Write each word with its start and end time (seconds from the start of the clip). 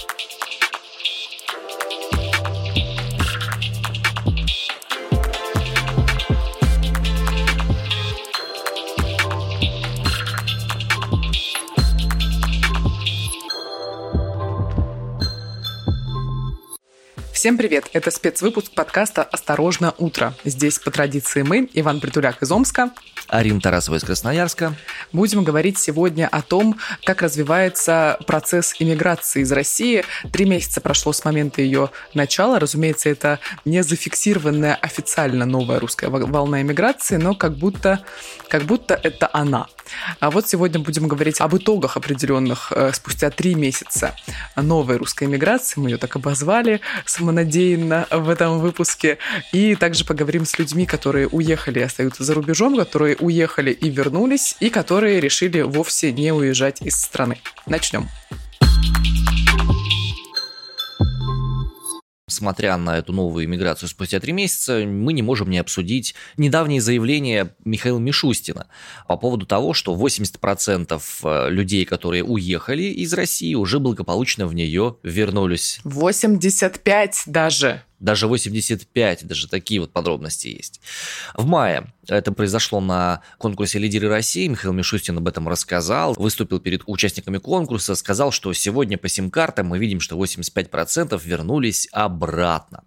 Thank 0.00 0.32
you. 0.32 0.37
Всем 17.38 17.56
привет! 17.56 17.88
Это 17.92 18.10
спецвыпуск 18.10 18.72
подкаста 18.72 19.22
«Осторожно, 19.22 19.94
утро». 19.98 20.34
Здесь 20.44 20.80
по 20.80 20.90
традиции 20.90 21.42
мы, 21.42 21.70
Иван 21.72 22.00
Притуляк 22.00 22.42
из 22.42 22.50
Омска. 22.50 22.90
Арина 23.28 23.60
Тарасова 23.60 23.94
из 23.94 24.02
Красноярска. 24.02 24.74
Будем 25.12 25.44
говорить 25.44 25.78
сегодня 25.78 26.26
о 26.26 26.42
том, 26.42 26.80
как 27.04 27.22
развивается 27.22 28.18
процесс 28.26 28.74
иммиграции 28.80 29.42
из 29.42 29.52
России. 29.52 30.02
Три 30.32 30.46
месяца 30.46 30.80
прошло 30.80 31.12
с 31.12 31.24
момента 31.24 31.62
ее 31.62 31.90
начала. 32.12 32.58
Разумеется, 32.58 33.08
это 33.08 33.38
не 33.64 33.84
зафиксированная 33.84 34.74
официально 34.74 35.46
новая 35.46 35.78
русская 35.78 36.08
волна 36.08 36.62
иммиграции, 36.62 37.18
но 37.18 37.36
как 37.36 37.56
будто, 37.56 38.02
как 38.48 38.62
будто 38.64 38.98
это 39.00 39.30
она. 39.32 39.68
А 40.20 40.30
вот 40.30 40.48
сегодня 40.48 40.80
будем 40.80 41.08
говорить 41.08 41.40
об 41.40 41.56
итогах 41.56 41.96
определенных 41.96 42.72
э, 42.74 42.92
спустя 42.92 43.30
три 43.30 43.54
месяца 43.54 44.14
новой 44.56 44.96
русской 44.96 45.24
иммиграции. 45.24 45.80
Мы 45.80 45.90
ее 45.90 45.98
так 45.98 46.16
обозвали 46.16 46.80
самонадеянно 47.28 48.06
в 48.10 48.28
этом 48.30 48.58
выпуске. 48.58 49.18
И 49.52 49.74
также 49.74 50.04
поговорим 50.04 50.46
с 50.46 50.58
людьми, 50.58 50.86
которые 50.86 51.28
уехали 51.28 51.80
и 51.80 51.82
остаются 51.82 52.24
за 52.24 52.34
рубежом, 52.34 52.76
которые 52.76 53.16
уехали 53.16 53.70
и 53.70 53.90
вернулись, 53.90 54.56
и 54.60 54.70
которые 54.70 55.20
решили 55.20 55.60
вовсе 55.60 56.12
не 56.12 56.32
уезжать 56.32 56.80
из 56.82 56.96
страны. 56.96 57.38
Начнем. 57.66 58.08
Смотря 62.38 62.76
на 62.76 62.98
эту 62.98 63.12
новую 63.12 63.44
иммиграцию 63.44 63.88
спустя 63.88 64.20
три 64.20 64.32
месяца, 64.32 64.84
мы 64.86 65.12
не 65.12 65.22
можем 65.22 65.50
не 65.50 65.58
обсудить 65.58 66.14
недавнее 66.36 66.80
заявление 66.80 67.54
Михаила 67.64 67.98
Мишустина 67.98 68.68
по 69.08 69.16
поводу 69.16 69.44
того, 69.44 69.74
что 69.74 69.94
80% 69.96 71.02
э, 71.24 71.50
людей, 71.50 71.84
которые 71.84 72.22
уехали 72.22 72.84
из 72.84 73.12
России, 73.12 73.54
уже 73.54 73.80
благополучно 73.80 74.46
в 74.46 74.54
нее 74.54 74.96
вернулись. 75.02 75.80
85 75.82 77.24
даже 77.26 77.82
даже 78.00 78.26
85, 78.26 79.26
даже 79.26 79.48
такие 79.48 79.80
вот 79.80 79.92
подробности 79.92 80.48
есть. 80.48 80.80
В 81.34 81.46
мае 81.46 81.92
это 82.06 82.32
произошло 82.32 82.80
на 82.80 83.22
конкурсе 83.38 83.78
«Лидеры 83.78 84.08
России». 84.08 84.46
Михаил 84.46 84.72
Мишустин 84.72 85.18
об 85.18 85.28
этом 85.28 85.48
рассказал, 85.48 86.14
выступил 86.14 86.60
перед 86.60 86.82
участниками 86.86 87.38
конкурса, 87.38 87.94
сказал, 87.94 88.30
что 88.30 88.52
сегодня 88.52 88.98
по 88.98 89.08
сим-картам 89.08 89.68
мы 89.68 89.78
видим, 89.78 90.00
что 90.00 90.16
85% 90.16 91.20
вернулись 91.24 91.88
обратно. 91.92 92.84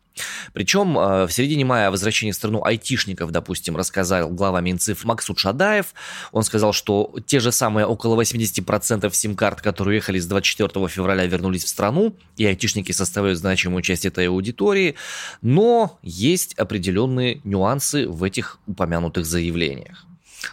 Причем 0.53 0.97
э, 0.97 1.25
в 1.25 1.31
середине 1.31 1.65
мая 1.65 1.87
о 1.87 1.91
возвращении 1.91 2.31
в 2.31 2.35
страну 2.35 2.63
айтишников, 2.63 3.31
допустим, 3.31 3.75
рассказал 3.75 4.29
глава 4.29 4.61
Минциф 4.61 5.03
Максут 5.03 5.39
Шадаев. 5.39 5.93
Он 6.31 6.43
сказал, 6.43 6.73
что 6.73 7.15
те 7.25 7.39
же 7.39 7.51
самые 7.51 7.85
около 7.85 8.19
80% 8.21 9.13
сим-карт, 9.13 9.61
которые 9.61 9.95
уехали 9.95 10.19
с 10.19 10.25
24 10.25 10.87
февраля, 10.87 11.25
вернулись 11.25 11.63
в 11.63 11.69
страну, 11.69 12.15
и 12.37 12.45
айтишники 12.45 12.91
составляют 12.91 13.39
значимую 13.39 13.81
часть 13.81 14.05
этой 14.05 14.27
аудитории, 14.27 14.95
но 15.41 15.99
есть 16.01 16.53
определенные 16.55 17.41
нюансы 17.43 18.07
в 18.07 18.23
этих 18.23 18.59
упомянутых 18.67 19.25
заявлениях. 19.25 20.05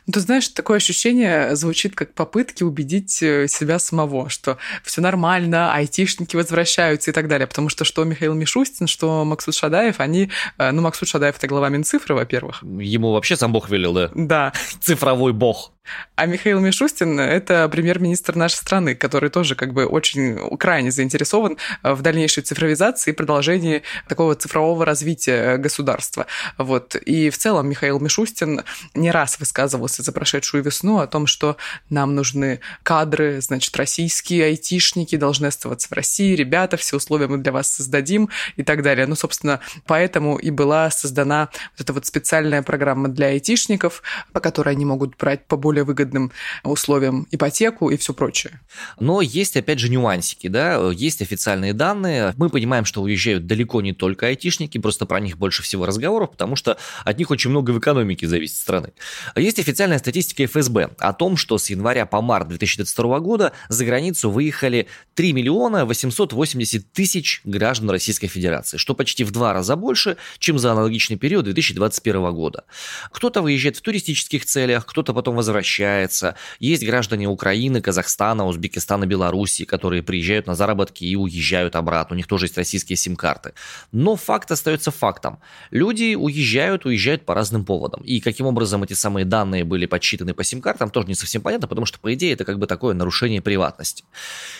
Ну, 0.07 0.13
ты 0.13 0.21
знаешь, 0.21 0.49
такое 0.49 0.79
ощущение 0.79 1.55
звучит 1.57 1.95
как 1.95 2.15
попытки 2.15 2.63
убедить 2.63 3.23
э, 3.23 3.49
себя 3.49 3.79
самого, 3.79 4.29
что 4.29 4.59
все 4.85 5.01
нормально, 5.01 5.73
айтишники 5.73 6.37
возвращаются 6.37 7.11
и 7.11 7.15
так 7.15 7.29
далее. 7.29 7.47
Потому 7.47 7.69
что 7.69 7.85
что 7.85 8.05
Михаил 8.05 8.35
Мишустин, 8.35 8.87
что 8.87 9.25
Максут 9.25 9.55
Шадаев, 9.55 10.01
они... 10.01 10.31
Э, 10.59 10.71
ну, 10.71 10.83
Максут 10.83 11.09
Шадаев– 11.09 11.37
это 11.39 11.47
глава 11.47 11.69
Минцифры, 11.69 12.15
во-первых. 12.15 12.63
Ему 12.63 13.13
вообще 13.13 13.37
сам 13.37 13.53
Бог 13.53 13.71
велел, 13.71 13.93
да? 13.93 14.11
Да. 14.15 14.53
Цифровой 14.81 15.33
бог. 15.33 15.73
А 16.17 16.27
Михаил 16.27 16.61
Мишустин– 16.61 17.21
это 17.21 17.69
премьер-министр 17.69 18.35
нашей 18.37 18.57
страны, 18.57 18.95
который 18.95 19.31
тоже 19.31 19.55
как 19.55 19.73
бы 19.73 19.87
очень 19.87 20.57
крайне 20.59 20.91
заинтересован 20.91 21.59
э, 21.83 21.93
в 21.93 22.03
дальнейшей 22.03 22.43
цифровизации 22.43 23.11
и 23.11 23.15
продолжении 23.15 23.83
такого 24.09 24.35
цифрового 24.35 24.85
развития 24.85 25.57
государства. 25.59 26.27
Вот. 26.57 26.97
И 26.97 27.31
в 27.31 27.39
целом 27.39 27.69
Михаил 27.69 28.01
Мишустин 28.01 28.63
не 28.95 29.11
раз 29.11 29.39
высказывался 29.39 30.03
за 30.03 30.13
прошедшую 30.13 30.63
весну 30.63 30.99
о 30.99 31.07
том, 31.07 31.27
что 31.27 31.57
нам 31.89 32.15
нужны 32.15 32.61
кадры, 32.83 33.41
значит, 33.41 33.77
российские 33.77 34.47
айтишники 34.47 35.17
должны 35.17 35.47
оставаться 35.47 35.89
в 35.89 35.93
России, 35.93 36.35
ребята, 36.35 36.77
все 36.77 36.97
условия 36.97 37.29
мы 37.29 37.39
для 37.39 37.53
вас 37.53 37.71
создадим 37.71 38.29
и 38.57 38.63
так 38.63 38.83
далее. 38.83 39.07
Ну, 39.07 39.15
собственно, 39.15 39.61
поэтому 39.87 40.37
и 40.37 40.51
была 40.51 40.91
создана 40.91 41.49
вот 41.73 41.81
эта 41.81 41.93
вот 41.93 42.07
специальная 42.07 42.63
программа 42.63 43.09
для 43.09 43.29
айтишников, 43.29 44.03
по 44.33 44.41
которой 44.41 44.71
они 44.71 44.85
могут 44.85 45.17
брать 45.17 45.47
по 45.47 45.57
более 45.79 45.85
выгодным 45.85 46.33
условиям 46.65 47.27
ипотеку 47.31 47.91
и 47.91 47.97
все 47.97 48.13
прочее. 48.13 48.61
Но 49.01 49.21
есть, 49.21 49.57
опять 49.57 49.79
же, 49.79 49.89
нюансики, 49.89 50.49
да, 50.49 50.91
есть 50.91 51.23
официальные 51.23 51.73
данные. 51.73 52.35
Мы 52.37 52.51
понимаем, 52.51 52.85
что 52.85 53.03
уезжают 53.03 53.47
далеко 53.47 53.81
не 53.81 53.93
только 53.93 54.27
айтишники, 54.27 54.79
просто 54.79 55.07
про 55.07 55.21
них 55.21 55.39
больше 55.39 55.63
всего 55.63 55.87
разговоров, 55.87 56.31
потому 56.31 56.57
что 56.57 56.79
от 57.05 57.19
них 57.19 57.31
очень 57.31 57.51
много 57.51 57.71
в 57.71 57.79
экономике 57.79 58.27
зависит 58.27 58.57
страны. 58.57 58.93
Есть 59.37 59.59
официальная 59.59 59.99
статистика 59.99 60.45
ФСБ 60.45 60.91
о 60.99 61.13
том, 61.13 61.37
что 61.37 61.59
с 61.59 61.71
января 61.71 62.07
по 62.07 62.21
март 62.21 62.49
2022 62.49 63.21
года 63.21 63.53
за 63.69 63.85
границу 63.85 64.31
выехали 64.31 64.87
3 65.15 65.33
миллиона 65.33 65.85
880 65.85 66.93
тысяч 66.93 67.41
граждан 67.45 67.91
Российской 67.91 68.29
Федерации, 68.29 68.79
что 68.79 68.95
почти 68.95 69.25
в 69.25 69.31
два 69.31 69.53
раза 69.53 69.77
больше, 69.77 70.17
чем 70.39 70.59
за 70.59 70.73
аналогичный 70.73 71.17
период 71.17 71.45
2021 71.45 72.33
года. 72.33 72.65
Кто-то 73.13 73.43
выезжает 73.43 73.77
в 73.77 73.83
туристических 73.83 74.45
целях, 74.45 74.87
кто-то 74.87 75.15
потом 75.15 75.37
возвращается 75.37 75.68
возвращается. 75.69 76.35
Есть 76.61 76.85
граждане 76.85 77.29
Украины, 77.29 77.81
Казахстана, 77.81 78.47
Узбекистана, 78.47 79.07
Белоруссии, 79.07 79.65
которые 79.65 80.03
приезжают 80.03 80.47
на 80.47 80.55
заработки 80.55 81.05
и 81.05 81.17
уезжают 81.17 81.77
обратно. 81.77 82.15
У 82.15 82.17
них 82.17 82.27
тоже 82.27 82.47
есть 82.47 82.57
российские 82.57 82.97
сим-карты. 82.97 83.53
Но 83.93 84.17
факт 84.17 84.51
остается 84.51 84.91
фактом. 84.91 85.39
Люди 85.71 86.15
уезжают, 86.15 86.87
уезжают 86.87 87.25
по 87.25 87.35
разным 87.35 87.65
поводам. 87.65 88.03
И 88.03 88.21
каким 88.21 88.47
образом 88.47 88.83
эти 88.83 88.95
самые 88.95 89.25
данные 89.25 89.65
были 89.65 89.87
подсчитаны 89.87 90.35
по 90.35 90.45
сим-картам, 90.45 90.91
тоже 90.91 91.09
не 91.09 91.15
совсем 91.15 91.43
понятно, 91.43 91.69
потому 91.69 91.87
что, 91.87 91.99
по 91.99 92.13
идее, 92.15 92.33
это 92.33 92.45
как 92.45 92.59
бы 92.59 92.67
такое 92.67 92.95
нарушение 92.95 93.41
приватности. 93.41 94.05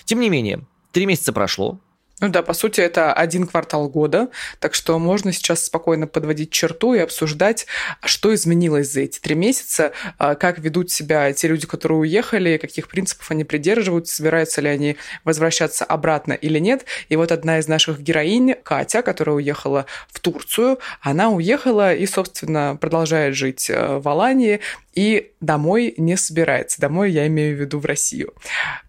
Тем 0.05 0.21
не 0.21 0.31
менее, 0.31 0.61
Три 0.91 1.05
месяца 1.05 1.35
прошло, 1.35 1.79
ну 2.21 2.29
да, 2.29 2.43
по 2.43 2.53
сути, 2.53 2.81
это 2.81 3.13
один 3.13 3.47
квартал 3.47 3.89
года, 3.89 4.29
так 4.59 4.75
что 4.75 4.99
можно 4.99 5.33
сейчас 5.33 5.65
спокойно 5.65 6.09
подводить 6.09 6.51
черту 6.51 6.95
и 6.95 6.99
обсуждать, 6.99 7.67
что 8.05 8.35
изменилось 8.35 8.91
за 8.91 9.03
эти 9.03 9.21
три 9.21 9.37
месяца, 9.37 9.93
а, 10.19 10.35
как 10.35 10.59
ведут 10.59 10.91
себя 10.91 11.33
те 11.33 11.47
люди, 11.47 11.67
которые 11.67 11.99
уехали, 11.99 12.57
каких 12.57 12.89
принципов 12.89 13.31
они 13.31 13.45
придерживаются, 13.45 14.17
собираются 14.17 14.61
ли 14.61 14.69
они 14.69 14.97
возвращаться 15.25 15.85
обратно 15.85 16.33
или 16.33 16.59
нет. 16.59 16.87
И 17.09 17.15
вот 17.15 17.31
одна 17.31 17.59
из 17.59 17.69
наших 17.69 18.01
героинь, 18.01 18.55
Катя, 18.65 19.03
которая 19.03 19.37
уехала 19.37 19.87
в 20.09 20.19
Турцию, 20.19 20.79
она 21.01 21.31
уехала 21.31 21.95
и, 21.95 22.07
собственно, 22.07 22.77
продолжает 22.81 23.37
жить 23.37 23.71
э, 23.71 23.99
в 23.99 24.09
Алании 24.09 24.61
и 24.95 25.31
домой 25.41 25.95
не 25.97 26.17
собирается. 26.17 26.81
Домой 26.81 27.13
я 27.13 27.29
имею 27.29 27.57
в 27.57 27.61
виду 27.61 27.79
в 27.79 27.87
Россию. 27.87 28.35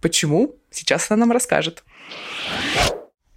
Почему? 0.01 0.55
Сейчас 0.71 1.11
она 1.11 1.19
нам 1.19 1.31
расскажет. 1.31 1.83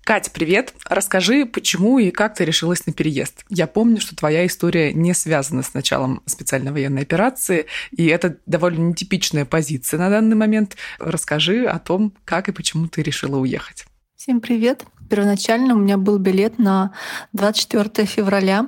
Катя, 0.04 0.32
привет. 0.32 0.74
Расскажи, 0.88 1.46
почему 1.46 2.00
и 2.00 2.10
как 2.10 2.34
ты 2.34 2.44
решилась 2.44 2.86
на 2.86 2.92
переезд. 2.92 3.44
Я 3.48 3.68
помню, 3.68 4.00
что 4.00 4.16
твоя 4.16 4.44
история 4.44 4.92
не 4.92 5.14
связана 5.14 5.62
с 5.62 5.74
началом 5.74 6.22
специальной 6.26 6.72
военной 6.72 7.02
операции, 7.02 7.66
и 7.92 8.06
это 8.06 8.36
довольно 8.44 8.88
нетипичная 8.88 9.44
позиция 9.44 9.98
на 9.98 10.10
данный 10.10 10.34
момент. 10.34 10.76
Расскажи 10.98 11.66
о 11.66 11.78
том, 11.78 12.14
как 12.24 12.48
и 12.48 12.52
почему 12.52 12.88
ты 12.88 13.02
решила 13.02 13.36
уехать. 13.36 13.84
Всем 14.16 14.40
привет. 14.40 14.84
Первоначально 15.08 15.74
у 15.74 15.78
меня 15.78 15.98
был 15.98 16.18
билет 16.18 16.58
на 16.58 16.92
24 17.32 18.04
февраля, 18.04 18.66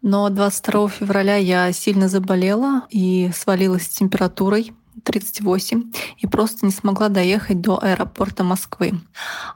но 0.00 0.28
22 0.28 0.90
февраля 0.90 1.36
я 1.36 1.72
сильно 1.72 2.08
заболела 2.08 2.86
и 2.90 3.30
свалилась 3.34 3.86
с 3.86 3.88
температурой. 3.88 4.72
38 5.04 5.92
и 6.18 6.26
просто 6.26 6.66
не 6.66 6.72
смогла 6.72 7.08
доехать 7.08 7.60
до 7.60 7.82
аэропорта 7.82 8.44
Москвы. 8.44 8.94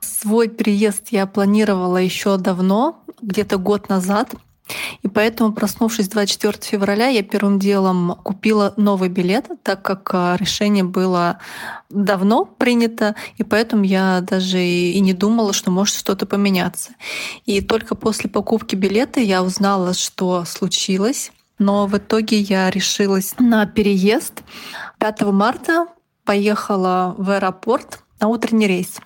Свой 0.01 0.49
приезд 0.49 1.09
я 1.11 1.27
планировала 1.27 1.97
еще 1.97 2.37
давно, 2.37 3.03
где-то 3.21 3.59
год 3.59 3.89
назад. 3.89 4.35
И 5.03 5.09
поэтому, 5.09 5.53
проснувшись 5.53 6.09
24 6.09 6.59
февраля, 6.63 7.09
я 7.09 7.23
первым 7.23 7.59
делом 7.59 8.17
купила 8.23 8.73
новый 8.77 9.09
билет, 9.09 9.49
так 9.63 9.83
как 9.83 10.11
а, 10.15 10.37
решение 10.39 10.85
было 10.85 11.41
давно 11.91 12.45
принято, 12.45 13.17
и 13.39 13.43
поэтому 13.43 13.85
я 13.85 14.21
даже 14.21 14.65
и 14.65 14.99
не 15.01 15.13
думала, 15.13 15.53
что 15.53 15.71
может 15.71 15.97
что-то 15.97 16.27
поменяться. 16.27 16.93
И 17.45 17.61
только 17.61 17.95
после 17.95 18.31
покупки 18.31 18.77
билета 18.77 19.21
я 19.21 19.43
узнала, 19.43 19.95
что 19.95 20.45
случилось 20.45 21.33
но 21.63 21.87
в 21.87 21.97
итоге 21.97 22.39
я 22.39 22.71
решилась 22.71 23.35
на 23.39 23.67
переезд. 23.67 24.43
5 24.99 25.23
марта 25.23 25.87
поехала 26.25 27.15
в 27.17 27.31
аэропорт 27.31 28.01
на 28.21 28.29
утренний 28.29 28.67
рейс. 28.67 28.99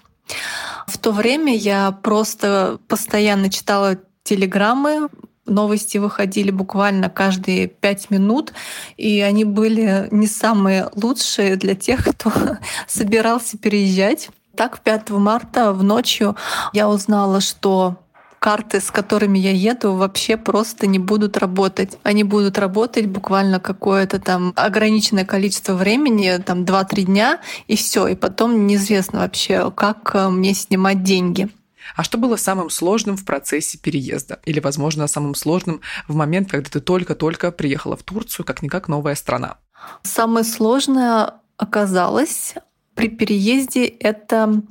то 1.07 1.13
время 1.13 1.55
я 1.55 1.93
просто 1.93 2.81
постоянно 2.89 3.49
читала 3.49 3.97
телеграммы, 4.25 5.09
новости 5.45 5.99
выходили 5.99 6.51
буквально 6.51 7.09
каждые 7.09 7.69
пять 7.69 8.11
минут, 8.11 8.53
и 8.97 9.21
они 9.21 9.45
были 9.45 10.09
не 10.11 10.27
самые 10.27 10.91
лучшие 10.97 11.55
для 11.55 11.77
тех, 11.77 12.05
кто 12.05 12.33
собирался 12.89 13.57
переезжать. 13.57 14.31
Так, 14.57 14.81
5 14.81 15.11
марта 15.11 15.73
в 15.73 15.85
ночью 15.85 16.35
я 16.73 16.89
узнала, 16.89 17.41
что 17.41 17.99
карты, 18.39 18.81
с 18.81 18.91
которыми 18.91 19.39
я 19.39 19.53
еду, 19.53 19.95
вообще 19.95 20.37
просто 20.37 20.87
не 20.87 20.99
будут 20.99 21.37
работать. 21.37 21.99
Они 22.03 22.25
будут 22.25 22.59
работать 22.59 23.07
буквально 23.07 23.61
какое-то 23.61 24.19
там 24.21 24.53
ограниченное 24.57 25.25
количество 25.25 25.75
времени, 25.75 26.37
там 26.45 26.65
2-3 26.65 27.03
дня, 27.03 27.41
и 27.67 27.77
все. 27.77 28.07
И 28.09 28.15
потом 28.15 28.67
неизвестно 28.67 29.21
вообще, 29.21 29.71
как 29.71 30.15
э, 30.15 30.29
мне 30.29 30.55
снимать 30.55 31.03
деньги. 31.03 31.49
А 31.95 32.03
что 32.03 32.19
было 32.19 32.37
самым 32.37 32.71
сложным 32.71 33.17
в 33.17 33.25
процессе 33.25 33.79
переезда? 33.79 34.41
Или, 34.45 34.61
возможно, 34.61 35.07
самым 35.07 35.35
сложным 35.35 35.81
в 36.09 36.15
момент, 36.15 36.51
когда 36.51 36.69
ты 36.69 36.81
только-только 36.81 37.53
приехала 37.53 37.97
в 37.97 38.03
Турцию, 38.03 38.45
как-никак 38.45 38.89
новая 38.89 39.15
страна? 39.15 39.59
Самое 40.03 40.45
сложное 40.45 41.35
оказалось 41.57 42.55
при 42.97 43.09
переезде— 43.09 43.85
это 44.01 44.63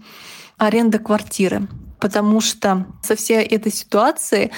аренда 0.58 1.00
квартиры 1.00 1.68
потому 2.06 2.40
что 2.40 2.86
со 3.02 3.16
всей 3.16 3.44
этой 3.44 3.72
ситуации 3.72 4.52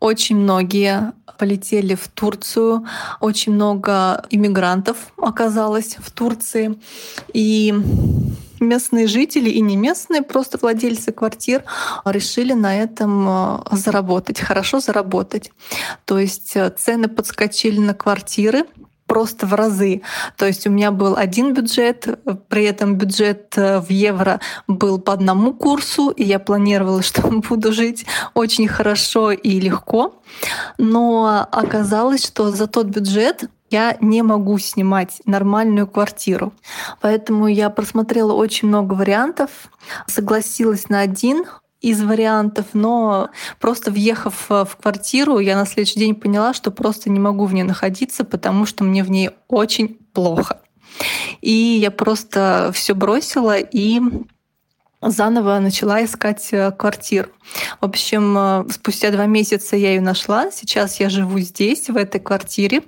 очень 0.00 0.36
многие 0.36 1.14
полетели 1.38 1.94
в 1.94 2.08
Турцию, 2.08 2.86
очень 3.20 3.54
много 3.54 4.26
иммигрантов 4.28 4.98
оказалось 5.16 5.96
в 5.98 6.10
Турции, 6.10 6.78
и 7.32 7.72
местные 8.60 9.06
жители 9.06 9.48
и 9.48 9.62
не 9.62 9.78
местные, 9.78 10.20
просто 10.20 10.58
владельцы 10.60 11.10
квартир 11.10 11.64
решили 12.04 12.52
на 12.52 12.76
этом 12.76 13.26
э, 13.26 13.58
заработать, 13.72 14.38
хорошо 14.38 14.80
заработать. 14.80 15.50
То 16.04 16.18
есть 16.18 16.54
э, 16.54 16.68
цены 16.68 17.08
подскочили 17.08 17.80
на 17.80 17.94
квартиры, 17.94 18.66
просто 19.10 19.44
в 19.44 19.54
разы. 19.54 20.02
То 20.36 20.46
есть 20.46 20.68
у 20.68 20.70
меня 20.70 20.92
был 20.92 21.16
один 21.16 21.52
бюджет, 21.52 22.06
при 22.48 22.62
этом 22.62 22.94
бюджет 22.94 23.54
э, 23.56 23.80
в 23.80 23.90
евро 23.90 24.38
был 24.68 25.00
по 25.00 25.12
одному 25.12 25.52
курсу, 25.52 26.10
и 26.10 26.22
я 26.22 26.38
планировала, 26.38 27.02
что 27.08 27.22
буду 27.22 27.72
жить 27.72 28.06
очень 28.34 28.68
хорошо 28.68 29.32
и 29.32 29.58
легко. 29.58 30.22
Но 30.78 31.44
оказалось, 31.50 32.24
что 32.24 32.52
за 32.52 32.68
тот 32.68 32.86
бюджет 32.86 33.50
я 33.68 33.96
не 34.00 34.22
могу 34.22 34.56
снимать 34.58 35.20
нормальную 35.26 35.88
квартиру. 35.88 36.52
Поэтому 37.00 37.48
я 37.48 37.68
просмотрела 37.68 38.32
очень 38.32 38.68
много 38.68 38.94
вариантов, 38.94 39.50
согласилась 40.06 40.88
на 40.88 41.00
один, 41.00 41.46
из 41.80 42.02
вариантов, 42.02 42.66
но 42.72 43.30
просто 43.58 43.90
въехав 43.90 44.46
в 44.48 44.76
квартиру, 44.80 45.38
я 45.38 45.56
на 45.56 45.66
следующий 45.66 45.98
день 45.98 46.14
поняла, 46.14 46.52
что 46.52 46.70
просто 46.70 47.10
не 47.10 47.18
могу 47.18 47.46
в 47.46 47.54
ней 47.54 47.62
находиться, 47.62 48.24
потому 48.24 48.66
что 48.66 48.84
мне 48.84 49.02
в 49.02 49.10
ней 49.10 49.30
очень 49.48 49.98
плохо. 50.12 50.60
И 51.40 51.50
я 51.50 51.90
просто 51.90 52.70
все 52.74 52.94
бросила 52.94 53.58
и 53.58 54.00
заново 55.02 55.58
начала 55.58 56.04
искать 56.04 56.48
э, 56.52 56.70
квартиру. 56.72 57.30
В 57.80 57.86
общем, 57.86 58.36
э, 58.36 58.64
спустя 58.70 59.10
два 59.10 59.26
месяца 59.26 59.76
я 59.76 59.90
ее 59.94 60.00
нашла. 60.00 60.50
Сейчас 60.50 61.00
я 61.00 61.08
живу 61.08 61.38
здесь, 61.38 61.88
в 61.88 61.96
этой 61.96 62.20
квартире. 62.20 62.82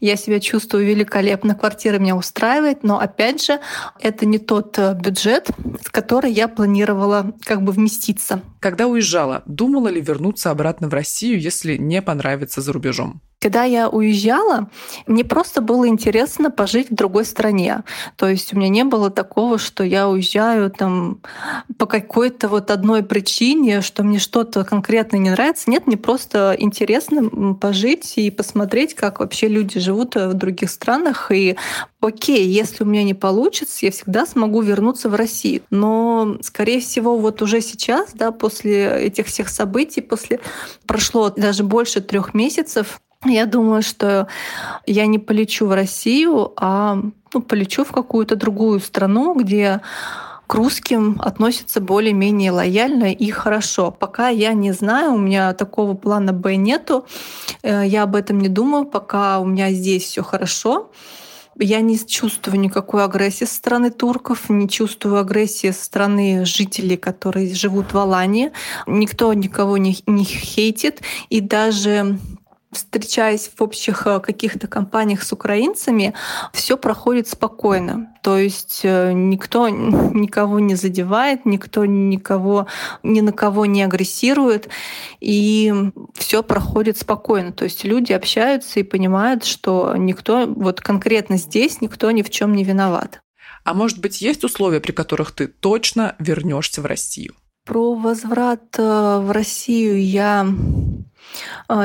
Я 0.00 0.16
себя 0.16 0.40
чувствую 0.40 0.86
великолепно. 0.86 1.54
Квартира 1.54 1.98
меня 1.98 2.16
устраивает, 2.16 2.84
но 2.84 2.98
опять 2.98 3.44
же, 3.44 3.60
это 4.00 4.24
не 4.24 4.38
тот 4.38 4.78
э, 4.78 4.94
бюджет, 4.94 5.50
в 5.82 5.90
который 5.90 6.32
я 6.32 6.48
планировала 6.48 7.32
как 7.44 7.62
бы 7.62 7.72
вместиться. 7.72 8.40
Когда 8.60 8.86
уезжала, 8.86 9.42
думала 9.46 9.88
ли 9.88 10.00
вернуться 10.00 10.50
обратно 10.50 10.88
в 10.88 10.94
Россию, 10.94 11.40
если 11.40 11.76
не 11.76 12.02
понравится 12.02 12.60
за 12.60 12.72
рубежом? 12.72 13.20
Когда 13.40 13.62
я 13.62 13.88
уезжала, 13.88 14.68
мне 15.06 15.24
просто 15.24 15.60
было 15.60 15.86
интересно 15.86 16.50
пожить 16.50 16.90
в 16.90 16.94
другой 16.94 17.24
стране. 17.24 17.84
То 18.16 18.28
есть 18.28 18.52
у 18.52 18.56
меня 18.56 18.68
не 18.68 18.82
было 18.82 19.10
такого, 19.10 19.58
что 19.58 19.84
я 19.84 20.08
уезжаю 20.08 20.70
там 20.70 21.20
по 21.78 21.86
какой-то 21.86 22.48
вот 22.48 22.72
одной 22.72 23.04
причине, 23.04 23.80
что 23.80 24.02
мне 24.02 24.18
что-то 24.18 24.64
конкретно 24.64 25.18
не 25.18 25.30
нравится. 25.30 25.70
Нет, 25.70 25.86
мне 25.86 25.96
просто 25.96 26.56
интересно 26.58 27.54
пожить 27.54 28.14
и 28.16 28.32
посмотреть, 28.32 28.94
как 28.94 29.20
вообще 29.20 29.46
люди 29.46 29.78
живут 29.78 30.16
в 30.16 30.34
других 30.34 30.68
странах. 30.68 31.30
И 31.30 31.56
окей, 32.00 32.46
если 32.46 32.84
у 32.84 32.86
меня 32.86 33.04
не 33.04 33.14
получится, 33.14 33.86
я 33.86 33.90
всегда 33.90 34.26
смогу 34.26 34.60
вернуться 34.62 35.08
в 35.08 35.14
Россию. 35.14 35.62
Но, 35.70 36.36
скорее 36.42 36.80
всего, 36.80 37.16
вот 37.16 37.42
уже 37.42 37.60
сейчас, 37.60 38.12
да, 38.14 38.30
после 38.30 39.06
этих 39.06 39.26
всех 39.26 39.48
событий, 39.48 40.00
после 40.00 40.40
прошло 40.86 41.30
даже 41.30 41.64
больше 41.64 42.00
трех 42.00 42.34
месяцев, 42.34 43.00
я 43.24 43.46
думаю, 43.46 43.82
что 43.82 44.28
я 44.86 45.06
не 45.06 45.18
полечу 45.18 45.66
в 45.66 45.72
Россию, 45.72 46.52
а 46.56 47.02
ну, 47.34 47.42
полечу 47.42 47.84
в 47.84 47.90
какую-то 47.90 48.36
другую 48.36 48.78
страну, 48.78 49.34
где 49.34 49.80
к 50.46 50.54
русским 50.54 51.20
относятся 51.20 51.80
более-менее 51.80 52.52
лояльно 52.52 53.12
и 53.12 53.30
хорошо. 53.30 53.90
Пока 53.90 54.28
я 54.28 54.54
не 54.54 54.72
знаю, 54.72 55.12
у 55.12 55.18
меня 55.18 55.52
такого 55.52 55.94
плана 55.94 56.32
Б 56.32 56.56
нету, 56.56 57.06
э, 57.62 57.82
я 57.86 58.04
об 58.04 58.14
этом 58.14 58.38
не 58.38 58.48
думаю, 58.48 58.86
пока 58.86 59.40
у 59.40 59.44
меня 59.44 59.72
здесь 59.72 60.04
все 60.04 60.22
хорошо. 60.22 60.90
Я 61.58 61.80
не 61.80 61.98
чувствую 61.98 62.60
никакой 62.60 63.04
агрессии 63.04 63.44
со 63.44 63.54
стороны 63.54 63.90
турков, 63.90 64.48
не 64.48 64.68
чувствую 64.68 65.18
агрессии 65.18 65.70
со 65.70 65.84
стороны 65.84 66.44
жителей, 66.44 66.96
которые 66.96 67.54
живут 67.54 67.92
в 67.92 67.98
Алании. 67.98 68.52
Никто 68.86 69.32
никого 69.32 69.76
не, 69.76 69.98
не 70.06 70.24
хейтит. 70.24 71.02
И 71.30 71.40
даже 71.40 72.18
встречаясь 72.72 73.50
в 73.54 73.62
общих 73.62 74.06
э, 74.06 74.20
каких-то 74.20 74.66
компаниях 74.66 75.22
с 75.22 75.32
украинцами, 75.32 76.14
все 76.52 76.76
проходит 76.76 77.28
спокойно. 77.28 78.14
То 78.22 78.36
есть 78.36 78.80
э, 78.82 79.12
никто 79.12 79.68
никого 79.70 80.58
не 80.58 80.74
задевает, 80.74 81.46
никто 81.46 81.86
никого 81.86 82.66
ни 83.02 83.20
на 83.20 83.32
кого 83.32 83.66
не 83.66 83.82
агрессирует, 83.82 84.68
и 85.20 85.72
все 86.14 86.42
проходит 86.42 86.98
спокойно. 86.98 87.52
То 87.52 87.64
есть 87.64 87.84
люди 87.84 88.12
общаются 88.12 88.80
и 88.80 88.82
понимают, 88.82 89.44
что 89.44 89.94
никто, 89.96 90.46
вот 90.46 90.80
конкретно 90.80 91.38
здесь, 91.38 91.80
никто 91.80 92.10
ни 92.10 92.22
в 92.22 92.30
чем 92.30 92.54
не 92.54 92.64
виноват. 92.64 93.20
А 93.64 93.74
может 93.74 93.98
быть, 93.98 94.20
есть 94.20 94.44
условия, 94.44 94.80
при 94.80 94.92
которых 94.92 95.32
ты 95.32 95.46
точно 95.46 96.14
вернешься 96.18 96.80
в 96.82 96.86
Россию? 96.86 97.34
Про 97.64 97.94
возврат 97.94 98.78
э, 98.78 99.18
в 99.22 99.30
Россию 99.30 100.02
я 100.02 100.46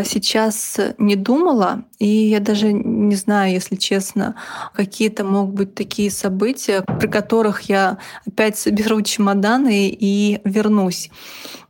сейчас 0.05 0.79
не 0.97 1.15
думала, 1.15 1.83
и 1.99 2.07
я 2.07 2.39
даже 2.39 2.71
не 2.71 3.15
знаю, 3.15 3.51
если 3.51 3.75
честно, 3.75 4.35
какие-то 4.73 5.25
могут 5.25 5.55
быть 5.55 5.75
такие 5.75 6.09
события, 6.09 6.83
при 6.99 7.07
которых 7.07 7.63
я 7.63 7.97
опять 8.25 8.57
соберу 8.57 9.01
чемоданы 9.01 9.89
и 9.89 10.39
вернусь. 10.45 11.09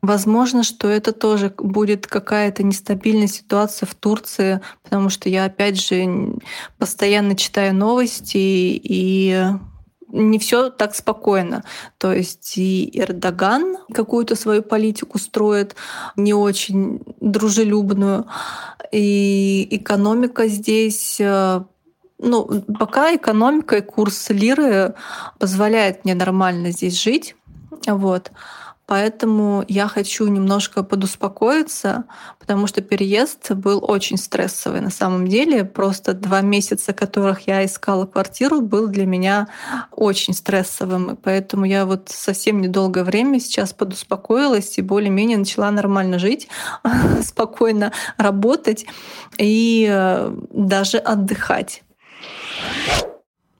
Возможно, 0.02 0.64
что 0.64 0.90
это 0.90 1.12
тоже 1.12 1.54
будет 1.58 2.06
какая-то 2.06 2.62
нестабильная 2.62 3.28
ситуация 3.28 3.88
в 3.88 3.96
Турции, 3.96 4.62
потому 4.84 5.10
что 5.10 5.30
я 5.30 5.46
опять 5.46 5.82
же 5.82 6.36
постоянно 6.78 7.36
читаю 7.36 7.74
новости 7.74 8.38
и 8.38 9.44
не 10.14 10.38
все 10.38 10.70
так 10.70 10.96
спокойно. 10.96 11.64
То 11.98 12.14
есть 12.14 12.58
и 12.58 12.90
Эрдоган 12.94 13.78
какую-то 13.94 14.36
свою 14.36 14.62
политику 14.62 15.18
строит, 15.18 15.76
не 16.16 16.34
очень 16.34 17.02
дружелюбную, 17.20 18.26
и 18.92 19.68
экономика 19.72 20.48
здесь 20.48 21.18
э, 21.20 21.62
ну, 22.20 22.62
пока 22.80 23.16
экономика 23.16 23.78
и 23.78 23.82
курс 23.82 24.30
лиры 24.30 24.94
позволяет 25.40 26.06
мне 26.06 26.14
нормально 26.14 26.72
здесь 26.72 27.02
жить. 27.02 27.36
Вот. 27.88 28.32
Поэтому 28.86 29.64
я 29.70 29.88
хочу 29.88 30.28
немножко 30.28 30.84
подуспокоиться, 30.84 32.04
потому 32.38 32.68
что 32.68 32.82
переезд 32.82 33.52
был 33.52 33.84
очень 33.88 34.18
стрессовый 34.18 34.82
на 34.82 34.90
самом 34.90 35.28
деле. 35.28 35.64
Просто 35.64 36.14
два 36.14 36.42
месяца, 36.42 36.92
которых 36.92 37.48
я 37.48 37.66
искала 37.66 38.06
квартиру, 38.06 38.62
был 38.62 38.88
для 38.88 39.06
меня 39.06 39.48
очень 39.92 40.34
стрессовым. 40.34 41.12
И 41.12 41.16
поэтому 41.16 41.64
я 41.64 41.86
вот 41.86 42.10
совсем 42.10 42.62
недолгое 42.62 43.06
время 43.06 43.40
сейчас 43.40 43.72
подуспокоилась 43.72 44.78
и 44.78 44.82
более-менее 44.82 45.38
начала 45.38 45.72
нормально 45.72 46.20
жить, 46.20 46.50
спокойно 47.24 47.94
работать 48.18 48.86
и 49.38 49.88
э, 49.90 50.36
даже 50.52 50.98
отдыхать. 50.98 51.84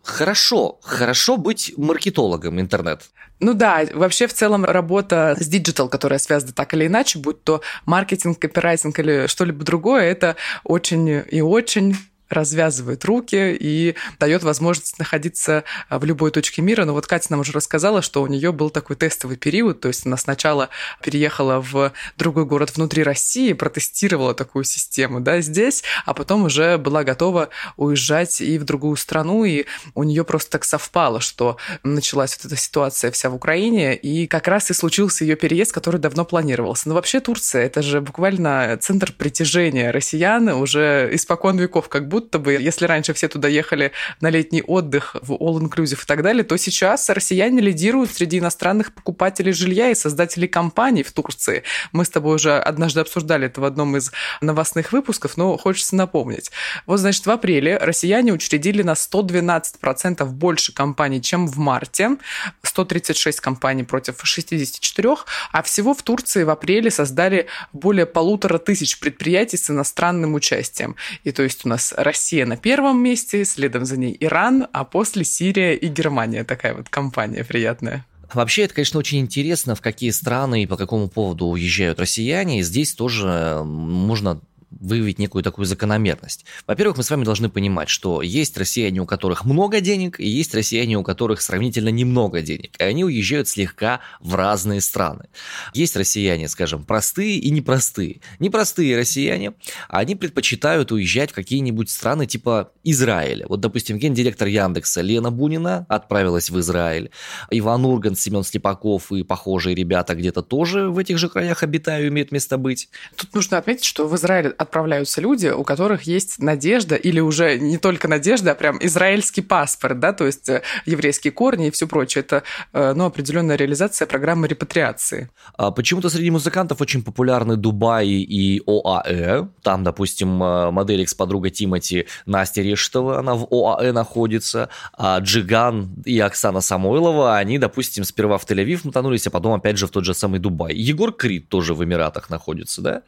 Хорошо, 0.04 0.80
хорошо 0.82 1.38
быть 1.38 1.74
маркетологом 1.78 2.60
интернет. 2.60 3.04
Ну 3.40 3.54
да, 3.54 3.86
вообще 3.94 4.28
в 4.28 4.34
целом 4.34 4.66
работа 4.66 5.36
с 5.40 5.48
digital, 5.48 5.88
которая 5.88 6.20
связана 6.20 6.52
так 6.52 6.74
или 6.74 6.88
иначе, 6.88 7.20
будь 7.20 7.44
то 7.44 7.62
маркетинг, 7.86 8.38
копирайтинг 8.38 9.00
или 9.00 9.28
что-либо 9.28 9.64
другое, 9.64 10.04
это 10.04 10.36
очень 10.66 11.24
и 11.32 11.42
очень 11.42 11.96
развязывает 12.34 13.06
руки 13.06 13.56
и 13.60 13.96
дает 14.20 14.44
возможность 14.44 15.00
находиться 15.00 15.64
а, 15.90 16.00
в 16.00 16.06
любой 16.06 16.32
точке 16.32 16.62
мира. 16.62 16.86
Но 16.86 16.94
вот 16.94 17.08
Катя 17.08 17.28
нам 17.30 17.42
уже 17.42 17.52
рассказала, 17.54 18.02
что 18.02 18.22
у 18.22 18.28
нее 18.28 18.52
был 18.52 18.70
такой 18.70 18.96
тестовый 18.96 19.38
период, 19.38 19.82
то 19.82 19.88
есть 19.88 20.06
она 20.06 20.18
сначала 20.18 20.70
переехала 21.02 21.60
в 21.60 21.92
другой 22.18 22.46
город 22.46 22.76
внутри 22.76 23.04
России, 23.04 23.54
протестировала 23.54 24.34
такую 24.34 24.64
систему, 24.64 25.20
да, 25.20 25.42
здесь, 25.42 25.84
а 26.06 26.14
потом 26.14 26.46
уже 26.46 26.78
была 26.78 27.04
готова 27.04 27.50
уезжать 27.78 28.42
и 28.42 28.58
в 28.58 28.66
другую 28.66 28.96
страну, 28.98 29.46
и 29.46 29.66
у 29.96 30.04
нее 30.04 30.24
просто 30.24 30.52
так 30.52 30.64
совпало, 30.64 31.20
что 31.20 31.58
началась 31.84 32.38
вот 32.38 32.52
эта 32.52 32.60
ситуация 32.60 33.12
вся 33.12 33.30
в 33.30 33.36
Украине, 33.36 33.96
и 33.96 34.28
как 34.28 34.48
раз 34.48 34.72
и 34.72 34.74
случился 34.74 35.24
ее 35.24 35.36
переезд, 35.36 35.72
который 35.72 36.00
давно 36.00 36.26
планировался. 36.26 36.90
Но 36.90 36.96
вообще 36.96 37.20
Турция— 37.20 37.64
это 37.66 37.82
же 37.82 38.02
буквально 38.02 38.78
центр 38.82 39.12
притяжения 39.12 39.92
россиян 39.92 40.50
уже 40.50 41.10
испокон 41.14 41.58
веков, 41.58 41.90
как 41.90 42.08
будто 42.08 42.23
бы. 42.32 42.54
Если 42.54 42.86
раньше 42.86 43.14
все 43.14 43.28
туда 43.28 43.48
ехали 43.48 43.92
на 44.22 44.30
летний 44.30 44.62
отдых 44.62 45.16
в 45.22 45.34
all-inclusive 45.34 46.04
и 46.04 46.06
так 46.06 46.24
далее, 46.24 46.44
то 46.44 46.58
сейчас 46.58 47.10
россияне 47.10 47.62
лидируют 47.62 48.12
среди 48.12 48.40
иностранных 48.40 48.94
покупателей 48.94 49.54
жилья 49.54 49.90
и 49.90 49.96
создателей 49.96 50.48
компаний 50.48 51.04
в 51.04 51.12
Турции. 51.12 51.64
Мы 51.92 52.06
с 52.06 52.10
тобой 52.10 52.36
уже 52.36 52.58
однажды 52.58 53.02
обсуждали 53.02 53.48
это 53.48 53.62
в 53.62 53.66
одном 53.66 53.98
из 53.98 54.12
новостных 54.42 54.92
выпусков, 54.92 55.38
но 55.38 55.58
хочется 55.58 55.96
напомнить. 55.96 56.52
Вот, 56.86 56.98
значит, 56.98 57.26
в 57.26 57.32
апреле 57.32 57.78
россияне 57.78 58.34
учредили 58.34 58.82
на 58.84 58.94
112% 58.94 60.26
больше 60.26 60.74
компаний, 60.74 61.22
чем 61.22 61.48
в 61.48 61.58
марте. 61.58 62.18
136 62.64 63.40
компаний 63.40 63.84
против 63.84 64.20
64, 64.24 65.16
а 65.52 65.62
всего 65.62 65.94
в 65.94 66.02
Турции 66.04 66.44
в 66.44 66.50
апреле 66.50 66.92
создали 66.92 67.48
более 67.72 68.06
полутора 68.06 68.58
тысяч 68.58 69.00
предприятий 69.00 69.58
с 69.58 69.70
иностранным 69.70 70.34
участием. 70.34 70.96
И 71.24 71.32
то 71.32 71.44
есть 71.44 71.66
у 71.66 71.70
нас 71.70 71.94
Россия 72.04 72.46
на 72.46 72.58
первом 72.58 73.02
месте, 73.02 73.46
следом 73.46 73.86
за 73.86 73.98
ней 73.98 74.16
Иран, 74.20 74.68
а 74.72 74.84
после 74.84 75.24
Сирия 75.24 75.74
и 75.74 75.88
Германия. 75.88 76.44
Такая 76.44 76.76
вот 76.76 76.90
компания 76.90 77.44
приятная. 77.44 78.06
Вообще, 78.34 78.64
это, 78.64 78.74
конечно, 78.74 79.00
очень 79.00 79.20
интересно, 79.20 79.76
в 79.76 79.82
какие 79.82 80.10
страны 80.10 80.64
и 80.64 80.68
по 80.68 80.76
какому 80.78 81.08
поводу 81.08 81.46
уезжают 81.48 82.00
россияне. 82.00 82.64
Здесь 82.64 82.94
тоже 82.94 83.62
можно 83.64 84.42
выявить 84.80 85.20
некую 85.20 85.44
такую 85.44 85.66
закономерность. 85.66 86.46
Во-первых, 86.68 86.98
мы 86.98 87.04
с 87.04 87.10
вами 87.10 87.24
должны 87.24 87.50
понимать, 87.50 87.90
что 87.90 88.22
есть 88.22 88.58
россияне, 88.58 89.02
у 89.02 89.06
которых 89.06 89.46
много 89.46 89.82
денег, 89.82 90.20
и 90.20 90.28
есть 90.28 90.54
россияне, 90.56 90.98
у 90.98 91.04
которых 91.04 91.42
сравнительно 91.42 91.90
немного 91.90 92.42
денег, 92.42 92.76
и 92.80 92.84
они 92.84 93.04
уезжают 93.04 93.48
слегка 93.48 94.00
в 94.20 94.36
разные 94.36 94.82
страны. 94.82 95.26
Есть 95.74 95.96
россияне, 95.96 96.48
скажем, 96.48 96.84
простые 96.84 97.38
и 97.38 97.50
непростые. 97.52 98.22
Непростые 98.40 98.98
россияне, 98.98 99.54
они 99.90 100.16
предпочитают 100.16 100.92
уезжать 100.92 101.32
в 101.32 101.34
какие-нибудь 101.34 101.90
страны 101.90 102.26
типа 102.26 102.72
Израиля. 102.84 103.46
Вот, 103.48 103.60
допустим, 103.60 103.98
гендиректор 103.98 104.48
Яндекса 104.48 105.02
Лена 105.02 105.32
Бунина 105.32 105.86
отправилась 105.90 106.50
в 106.50 106.60
Израиль. 106.60 107.12
Иван 107.50 107.86
Ургант, 107.86 108.20
Семен 108.20 108.44
Слепаков 108.44 109.12
и 109.12 109.24
похожие 109.24 109.76
ребята 109.76 110.16
где-то 110.16 110.42
тоже 110.42 110.90
в 110.90 110.98
этих 110.98 111.18
же 111.18 111.30
краях 111.30 111.64
обитают, 111.64 112.12
имеют 112.12 112.32
место 112.32 112.58
быть. 112.58 112.90
Тут 113.16 113.34
нужно 113.34 113.58
отметить, 113.58 113.84
что 113.84 114.08
в 114.08 114.16
Израиле 114.16 114.50
отправляются 114.64 115.22
люди, 115.22 115.48
у 115.48 115.64
которых 115.64 116.04
есть 116.04 116.40
надежда 116.40 116.96
или 116.96 117.20
уже 117.20 117.60
не 117.60 117.78
только 117.78 118.08
надежда, 118.08 118.52
а 118.52 118.56
прям 118.56 118.78
израильский 118.82 119.42
паспорт, 119.42 120.00
да, 120.00 120.14
то 120.14 120.26
есть 120.26 120.50
э, 120.50 120.62
еврейские 120.86 121.32
корни 121.32 121.68
и 121.68 121.72
все 121.72 121.88
прочее. 121.88 122.24
Это 122.24 122.44
э, 122.74 122.94
ну, 122.94 123.06
определенная 123.06 123.56
реализация 123.56 124.08
программы 124.08 124.48
репатриации. 124.48 125.30
А 125.58 125.72
почему-то 125.72 126.10
среди 126.10 126.32
музыкантов 126.32 126.82
очень 126.82 127.04
популярны 127.04 127.56
Дубай 127.56 128.08
и 128.08 128.62
ОАЭ. 128.66 129.48
Там, 129.62 129.84
допустим, 129.84 130.42
э, 130.42 130.72
модель 130.72 131.04
экс-подруга 131.04 131.50
Тимати 131.50 132.08
Настя 132.26 132.62
Рештова, 132.62 133.20
она 133.20 133.36
в 133.36 133.48
ОАЭ 133.52 133.92
находится, 133.92 134.70
а 134.98 135.20
Джиган 135.20 135.94
и 136.06 136.20
Оксана 136.20 136.62
Самойлова, 136.62 137.38
они, 137.38 137.60
допустим, 137.60 138.04
сперва 138.04 138.38
в 138.38 138.46
Тель-Авив 138.46 138.82
мотанулись, 138.84 139.28
а 139.28 139.30
потом 139.30 139.54
опять 139.54 139.78
же 139.78 139.88
в 139.88 139.92
тот 139.92 140.06
же 140.06 140.14
самый 140.14 140.40
Дубай. 140.40 140.74
Егор 140.74 141.12
Крид 141.12 141.50
тоже 141.50 141.74
в 141.74 141.84
Эмиратах 141.84 142.30
находится, 142.30 142.82
да? 142.82 143.02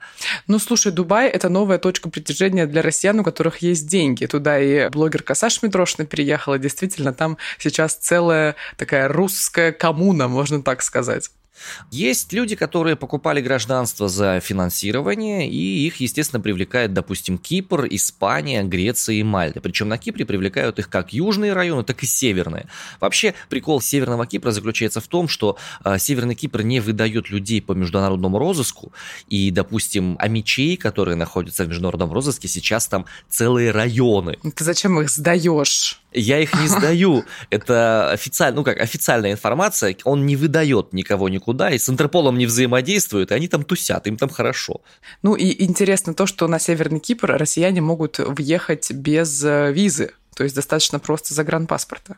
Ну, 0.47 0.59
слушай, 0.59 0.91
Дубай– 0.91 1.27
это 1.35 1.44
это 1.45 1.53
новая 1.53 1.77
точка 1.77 2.09
притяжения 2.09 2.65
для 2.65 2.81
россиян, 2.81 3.19
у 3.19 3.23
которых 3.23 3.59
есть 3.59 3.87
деньги. 3.87 4.25
Туда 4.25 4.59
и 4.59 4.89
блогерка 4.89 5.35
Саша 5.35 5.59
Митрошина 5.61 6.07
переехала. 6.07 6.57
Действительно, 6.57 7.13
там 7.13 7.37
сейчас 7.59 7.93
целая 7.95 8.55
такая 8.77 9.07
русская 9.07 9.71
коммуна, 9.71 10.27
можно 10.27 10.63
так 10.63 10.81
сказать. 10.81 11.29
Есть 11.91 12.33
люди, 12.33 12.55
которые 12.55 12.95
покупали 12.95 13.41
гражданство 13.41 14.07
за 14.07 14.39
финансирование, 14.39 15.49
и 15.49 15.85
их, 15.85 15.97
естественно, 15.97 16.41
привлекает, 16.41 16.93
допустим, 16.93 17.37
Кипр, 17.37 17.85
Испания, 17.89 18.63
Греция 18.63 19.15
и 19.15 19.23
Мальта. 19.23 19.61
Причем 19.61 19.87
на 19.89 19.97
Кипре 19.97 20.25
привлекают 20.25 20.79
их 20.79 20.89
как 20.89 21.13
южные 21.13 21.53
районы, 21.53 21.83
так 21.83 22.03
и 22.03 22.05
северные. 22.05 22.67
Вообще, 22.99 23.33
прикол 23.49 23.81
Северного 23.81 24.25
Кипра 24.25 24.51
заключается 24.51 25.01
в 25.01 25.07
том, 25.07 25.27
что 25.27 25.57
э, 25.83 25.97
Северный 25.97 26.35
Кипр 26.35 26.61
не 26.61 26.79
выдает 26.79 27.29
людей 27.29 27.61
по 27.61 27.73
международному 27.73 28.37
розыску, 28.37 28.91
и, 29.27 29.51
допустим, 29.51 30.17
амичей, 30.19 30.77
которые 30.77 31.15
находятся 31.15 31.63
в 31.63 31.69
международном 31.69 32.11
розыске, 32.11 32.47
сейчас 32.47 32.87
там 32.87 33.05
целые 33.29 33.71
районы. 33.71 34.37
Ты 34.55 34.63
зачем 34.63 34.99
их 34.99 35.09
сдаешь? 35.09 36.01
Я 36.15 36.39
их 36.39 36.53
не 36.53 36.67
сдаю. 36.67 37.25
Это 37.49 38.11
официально, 38.11 38.57
ну 38.57 38.63
как, 38.63 38.79
официальная 38.79 39.31
информация. 39.31 39.95
Он 40.03 40.25
не 40.25 40.35
выдает 40.35 40.93
никого 40.93 41.29
никуда, 41.29 41.71
и 41.71 41.77
с 41.77 41.89
Интерполом 41.89 42.37
не 42.37 42.45
взаимодействует, 42.45 43.31
и 43.31 43.33
они 43.33 43.47
там 43.47 43.63
тусят, 43.63 44.07
им 44.07 44.17
там 44.17 44.29
хорошо. 44.29 44.81
Ну 45.21 45.35
и 45.35 45.63
интересно 45.63 46.13
то, 46.13 46.25
что 46.25 46.47
на 46.47 46.59
Северный 46.59 46.99
Кипр 46.99 47.31
россияне 47.31 47.81
могут 47.81 48.19
въехать 48.19 48.91
без 48.91 49.43
э, 49.43 49.71
визы. 49.71 50.13
То 50.35 50.43
есть 50.43 50.55
достаточно 50.55 50.99
просто 50.99 51.33
загранпаспорта. 51.33 52.17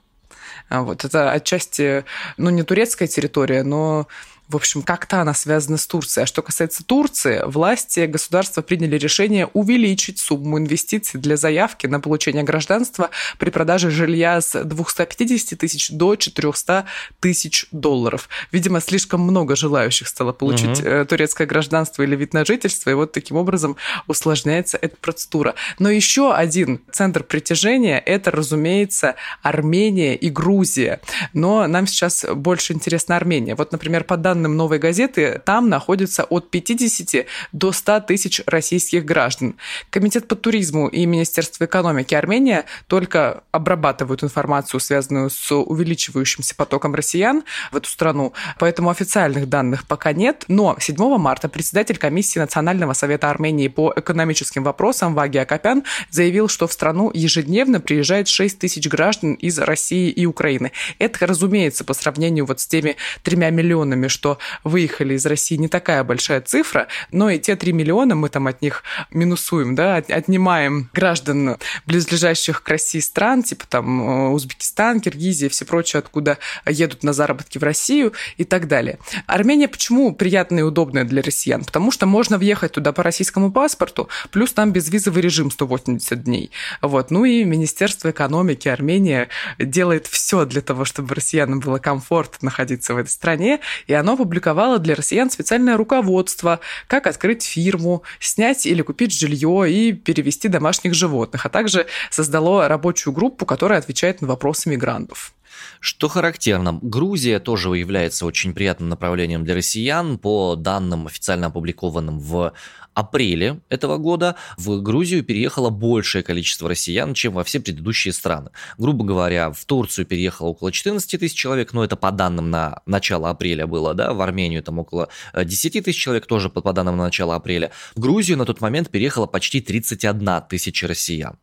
А 0.70 0.82
вот 0.82 1.06
это 1.06 1.32
отчасти, 1.32 2.04
ну, 2.38 2.50
не 2.50 2.63
турецкая 2.63 3.08
территория, 3.08 3.63
но 3.63 4.08
в 4.50 4.56
общем, 4.56 4.82
как-то 4.82 5.22
она 5.22 5.34
связана 5.34 5.77
с 5.77 5.86
Турцией. 5.88 6.24
А 6.24 6.27
что 6.27 6.42
касается 6.42 6.84
Турции, 6.84 7.42
власти 7.46 8.06
государства 8.06 8.62
приняли 8.62 8.98
решение 8.98 9.48
увеличить 9.48 10.20
сумму 10.20 10.58
инвестиций 10.58 11.20
для 11.20 11.36
заявки 11.36 11.86
на 11.86 12.00
получение 12.00 12.44
гражданства 12.44 13.10
при 13.39 13.50
продаже 13.50 13.92
жилья 13.92 14.39
с 14.39 14.63
250 14.63 15.60
тысяч 15.60 15.89
до 15.89 16.16
400 16.16 16.86
тысяч 17.20 17.66
долларов. 17.72 18.30
Видимо, 18.54 18.80
слишком 18.80 19.22
много 19.22 19.58
желающих 19.58 20.08
стало 20.08 20.32
получить 20.32 20.80
угу. 20.80 21.06
турецкое 21.06 21.46
гражданство 21.46 22.04
или 22.04 22.16
вид 22.16 22.34
на 22.34 22.46
жительство, 22.46 22.89
и 22.89 22.94
вот 22.94 23.12
таким 23.12 23.36
образом 23.36 23.75
усложняется 24.08 24.77
эта 24.82 24.96
процедура. 24.96 25.56
Но 25.77 25.89
еще 25.89 26.34
один 26.34 26.82
центр 26.92 27.24
притяжения– 27.24 28.00
это, 28.06 28.32
разумеется, 28.32 29.16
Армения 29.42 30.16
и 30.16 30.30
Грузия. 30.30 31.01
Но 31.34 31.68
нам 31.68 31.86
сейчас 31.86 32.25
больше 32.34 32.72
интересна 32.72 33.18
Армения. 33.18 33.56
Вот, 33.56 33.74
например, 33.74 34.06
по 34.06 34.16
данным 34.16 34.37
данным 34.38 34.56
«Новой 34.56 34.77
газеты», 34.77 35.41
там 35.46 35.67
находится 35.67 36.24
от 36.24 36.51
50 36.51 37.25
до 37.51 37.72
100 37.72 38.01
тысяч 38.01 38.41
российских 38.46 39.03
граждан. 39.03 39.56
Комитет 39.89 40.27
по 40.27 40.36
туризму 40.36 40.88
и 40.88 41.06
Министерство 41.08 41.65
экономики 41.65 42.13
Армения 42.13 42.65
только 42.88 43.44
обрабатывают 43.51 44.24
информацию, 44.24 44.79
связанную 44.79 45.32
с 45.32 45.51
увеличивающимся 45.51 46.56
потоком 46.56 46.94
россиян 46.94 47.44
в 47.72 47.77
эту 47.77 47.89
страну, 47.89 48.34
поэтому 48.60 48.91
официальных 48.91 49.50
данных 49.50 49.88
пока 49.88 50.13
нет. 50.13 50.46
Но 50.48 50.77
7 50.79 50.96
марта 51.17 51.50
председатель 51.50 51.98
комиссии 51.98 52.38
Национального 52.38 52.94
совета 52.94 53.32
Армении 53.32 53.70
по 53.70 53.91
экономическим 53.96 54.63
вопросам 54.63 55.15
Ваги 55.15 55.39
Акопян 55.39 55.84
заявил, 56.12 56.48
что 56.48 56.67
в 56.67 56.74
страну 56.74 57.10
ежедневно 57.12 57.79
приезжает 57.79 58.27
6 58.27 58.60
тысяч 58.60 58.88
граждан 58.88 59.34
из 59.34 59.58
России 59.58 60.12
и 60.12 60.27
Украины. 60.27 60.72
Это, 61.00 61.25
разумеется, 61.25 61.84
по 61.84 61.94
сравнению 61.94 62.46
вот 62.46 62.60
с 62.60 62.67
теми 62.67 62.98
тремя 63.24 63.50
миллионами, 63.50 64.08
что 64.08 64.26
что 64.27 64.39
выехали 64.63 65.13
из 65.13 65.25
России 65.25 65.55
не 65.55 65.69
такая 65.69 66.03
большая 66.03 66.41
цифра, 66.41 66.88
но 67.12 67.29
и 67.29 67.39
те 67.39 67.55
3 67.55 67.72
миллиона 67.72 68.15
мы 68.15 68.27
там 68.27 68.48
от 68.48 68.62
них 68.62 68.84
минусуем, 69.12 69.74
да, 69.74 69.96
отнимаем 69.96 70.89
граждан 70.93 71.57
близлежащих 71.86 72.62
к 72.62 72.69
России 72.69 73.00
стран, 73.00 73.43
типа 73.43 73.65
там 73.67 74.01
э, 74.01 74.29
Узбекистан, 74.31 75.00
Киргизия, 75.00 75.48
все 75.48 75.63
прочее, 75.63 76.00
откуда 76.00 76.39
едут 76.65 77.03
на 77.03 77.13
заработки 77.13 77.57
в 77.57 77.63
Россию 77.63 78.13
и 78.38 78.43
так 78.43 78.67
далее. 78.67 79.00
Армения 79.27 79.69
почему 79.69 80.13
приятная 80.13 80.60
и 80.60 80.63
удобная 80.63 81.05
для 81.05 81.22
россиян? 81.22 81.63
Потому 81.63 81.91
что 81.91 82.05
можно 82.05 82.38
въехать 82.38 82.74
туда 82.74 82.91
по 82.91 83.03
российскому 83.03 83.51
паспорту, 83.51 84.10
плюс 84.31 84.51
там 84.51 84.74
безвизовый 84.74 85.22
режим 85.22 85.51
180 85.51 86.24
дней. 86.24 86.51
Вот. 86.81 87.12
Ну 87.12 87.24
и 87.24 87.46
Министерство 87.46 88.10
экономики 88.10 88.67
Армения 88.67 89.29
делает 89.57 90.07
все 90.07 90.46
для 90.46 90.62
того, 90.62 90.84
чтобы 90.84 91.15
россиянам 91.15 91.62
было 91.62 91.77
комфортно 91.77 92.48
находиться 92.48 92.93
в 92.93 92.98
этой 92.98 93.10
стране, 93.10 93.60
и 93.86 93.93
оно 93.93 94.16
опубликовало 94.17 94.79
для 94.79 94.95
россиян 94.95 95.29
специальное 95.29 95.77
руководство, 95.77 96.59
как 96.88 97.07
открыть 97.07 97.43
фирму, 97.43 98.03
снять 98.19 98.65
или 98.65 98.81
купить 98.81 99.13
жилье 99.13 99.71
и 99.71 99.93
перевести 99.93 100.47
домашних 100.47 100.93
животных, 100.93 101.45
а 101.45 101.50
также 101.50 101.88
создало 102.09 102.67
рабочую 102.67 103.13
группу, 103.13 103.45
которая 103.45 103.79
отвечает 103.79 104.21
на 104.21 104.27
вопросы 104.27 104.69
мигрантов. 104.69 105.33
Что 105.80 106.08
характерно, 106.08 106.80
Грузия 106.82 107.40
тоже 107.40 107.70
является 107.70 108.26
очень 108.26 108.54
приятным 108.54 108.90
направлением 108.90 109.44
для 109.44 109.56
россиян. 109.56 110.18
По 110.18 110.56
данным, 110.56 111.08
официально 111.08 111.48
опубликованным 111.48 112.20
в 112.20 112.54
апреле 112.98 113.60
этого 113.70 113.98
года 113.98 114.36
в 114.58 114.82
Грузию 114.82 115.24
переехало 115.24 115.70
большее 115.70 116.24
количество 116.24 116.68
россиян, 116.68 117.14
чем 117.14 117.34
во 117.34 117.44
все 117.44 117.60
предыдущие 117.60 118.12
страны. 118.12 118.50
Грубо 118.80 119.06
говоря, 119.06 119.52
в 119.52 119.66
Турцию 119.66 120.08
переехало 120.08 120.48
около 120.48 120.72
14 120.72 121.20
тысяч 121.20 121.36
человек, 121.36 121.74
но 121.74 121.84
это 121.84 121.96
по 121.96 122.12
данным 122.12 122.50
на 122.50 122.82
начало 122.88 123.30
апреля 123.30 123.68
было, 123.68 123.94
да, 123.94 124.14
в 124.14 124.22
Армению 124.22 124.64
там 124.64 124.80
около 124.80 125.10
10 125.36 125.76
э, 125.76 125.82
тысяч 125.82 126.02
человек, 126.02 126.26
тоже 126.26 126.50
по 126.50 126.74
данным 126.74 126.98
на 126.98 127.04
начало 127.04 127.36
апреля. 127.36 127.72
В 127.96 128.00
Грузию 128.00 128.38
на 128.40 128.46
тот 128.46 128.62
момент 128.62 128.90
переехало 128.90 129.28
почти 129.28 129.62
31 129.62 130.42
тысяча 130.50 130.88
россиян. 130.88 131.38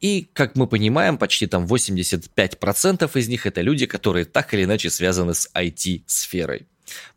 И, 0.00 0.30
как 0.32 0.56
мы 0.56 0.66
понимаем, 0.66 1.18
почти 1.18 1.46
там 1.46 1.66
85% 1.66 3.10
из 3.18 3.28
них 3.28 3.46
это 3.46 3.60
люди, 3.60 3.86
которые 3.86 4.24
так 4.24 4.54
или 4.54 4.64
иначе 4.64 4.88
связаны 4.88 5.34
с 5.34 5.50
IT-сферой. 5.54 6.69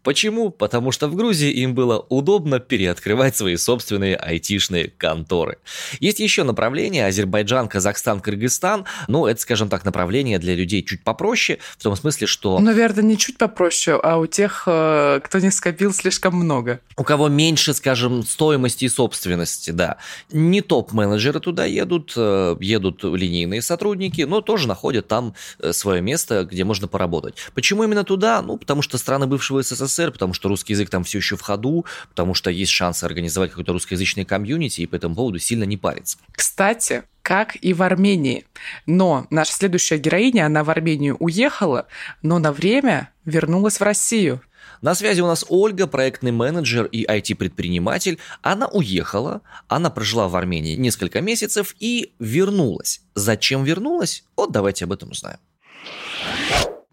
Почему? 0.04 0.50
Потому 0.50 0.92
что 0.92 1.08
в 1.08 1.16
Грузии 1.16 1.50
им 1.50 1.74
было 1.74 2.06
удобно 2.10 2.60
переоткрывать 2.60 3.36
свои 3.36 3.56
собственные 3.56 4.16
айтишные 4.18 4.90
конторы. 4.90 5.58
Есть 6.00 6.20
еще 6.20 6.44
направление 6.44 7.08
Азербайджан, 7.08 7.68
Казахстан, 7.68 8.20
Кыргызстан. 8.20 8.86
Ну, 9.08 9.26
это, 9.26 9.40
скажем 9.40 9.70
так, 9.70 9.86
направление 9.86 10.40
для 10.40 10.56
людей 10.56 10.84
чуть 10.84 11.04
попроще, 11.04 11.60
в 11.78 11.84
том 11.84 11.96
смысле, 11.96 12.28
что... 12.28 12.60
Наверное, 12.60 13.04
не 13.04 13.18
чуть 13.18 13.38
попроще, 13.38 14.00
а 14.02 14.18
у 14.18 14.26
тех, 14.26 14.64
э, 14.68 15.22
кто 15.24 15.40
не 15.40 15.52
скопил 15.52 15.94
слишком 15.94 16.36
много. 16.36 16.82
У 16.98 17.04
кого 17.04 17.30
меньше, 17.30 17.74
скажем, 17.74 18.24
стоимости 18.24 18.86
и 18.86 18.90
собственности, 18.90 19.72
да. 19.72 19.98
Не 20.32 20.62
топ-менеджеры 20.62 21.40
туда 21.40 21.66
едут, 21.66 22.14
э, 22.16 22.56
едут 22.60 23.04
линейные 23.04 23.62
сотрудники, 23.62 24.22
но 24.22 24.42
тоже 24.42 24.68
находят 24.68 25.08
там 25.08 25.34
э, 25.60 25.72
свое 25.74 26.02
место, 26.02 26.44
где 26.44 26.64
можно 26.64 26.88
поработать. 26.88 27.36
Почему 27.56 27.84
именно 27.84 28.04
туда? 28.04 28.42
Ну, 28.42 28.58
потому 28.58 28.82
что 28.82 28.98
страны 28.98 29.28
бывшего 29.28 29.63
СССР, 29.64 30.12
потому 30.12 30.34
что 30.34 30.50
русский 30.50 30.74
язык 30.74 30.90
там 30.90 31.04
все 31.04 31.18
еще 31.18 31.36
в 31.36 31.42
ходу, 31.42 31.86
потому 32.10 32.34
что 32.34 32.52
есть 32.52 32.72
шанс 32.72 33.04
организовать 33.04 33.52
какой-то 33.52 33.74
русскоязычный 33.74 34.26
комьюнити, 34.26 34.82
и 34.82 34.86
по 34.86 34.96
этому 34.96 35.16
поводу 35.16 35.40
сильно 35.40 35.64
не 35.64 35.78
париться. 35.78 36.18
Кстати, 36.34 37.04
как 37.22 37.56
и 37.56 37.74
в 37.74 37.82
Армении. 37.82 38.46
Но 38.86 39.26
наша 39.30 39.54
следующая 39.54 39.98
героиня, 39.98 40.46
она 40.46 40.64
в 40.64 40.70
Армению 40.70 41.16
уехала, 41.20 41.88
но 42.22 42.38
на 42.38 42.52
время 42.52 43.10
вернулась 43.26 43.80
в 43.80 43.84
Россию. 43.84 44.42
На 44.82 44.96
связи 44.96 45.22
у 45.22 45.28
нас 45.28 45.46
Ольга, 45.48 45.88
проектный 45.88 46.32
менеджер 46.32 46.86
и 46.86 47.06
IT-предприниматель. 47.06 48.20
Она 48.42 48.68
уехала, 48.68 49.42
она 49.70 49.90
прожила 49.90 50.28
в 50.28 50.36
Армении 50.36 50.76
несколько 50.76 51.22
месяцев 51.22 51.74
и 51.80 52.14
вернулась. 52.20 53.02
Зачем 53.16 53.64
вернулась? 53.64 54.26
Вот 54.36 54.52
давайте 54.52 54.84
об 54.84 54.92
этом 54.92 55.12
узнаем. 55.12 55.40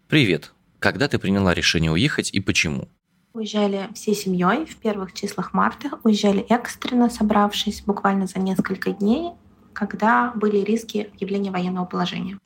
Привет. 0.07 0.53
Когда 0.81 1.07
ты 1.07 1.19
приняла 1.19 1.53
решение 1.53 1.91
уехать 1.91 2.31
и 2.33 2.39
почему? 2.39 2.87
Уезжали 3.33 3.87
всей 3.93 4.15
семьей 4.15 4.65
в 4.65 4.77
первых 4.77 5.13
числах 5.13 5.53
марта, 5.53 5.91
уезжали 6.03 6.43
экстренно, 6.49 7.07
собравшись 7.07 7.83
буквально 7.85 8.25
за 8.25 8.39
несколько 8.39 8.89
дней, 8.89 9.29
когда 9.73 10.33
были 10.35 10.57
риски 10.57 11.07
объявления 11.13 11.51
военного 11.51 11.85
положения. 11.85 12.39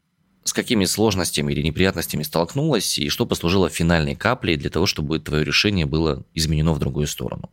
С 0.43 0.51
какими 0.51 0.83
сложностями 0.83 1.53
или 1.53 1.61
неприятностями 1.61 2.23
столкнулась 2.23 2.99
и 2.99 3.07
что 3.07 3.25
послужило 3.25 3.69
финальной 3.69 4.15
каплей 4.15 4.57
для 4.57 4.69
того, 4.69 4.85
чтобы 4.85 5.19
твое 5.19 5.45
решение 5.45 5.85
было 5.85 6.25
изменено 6.33 6.73
в 6.73 6.79
другую 6.79 7.07
сторону? 7.07 7.49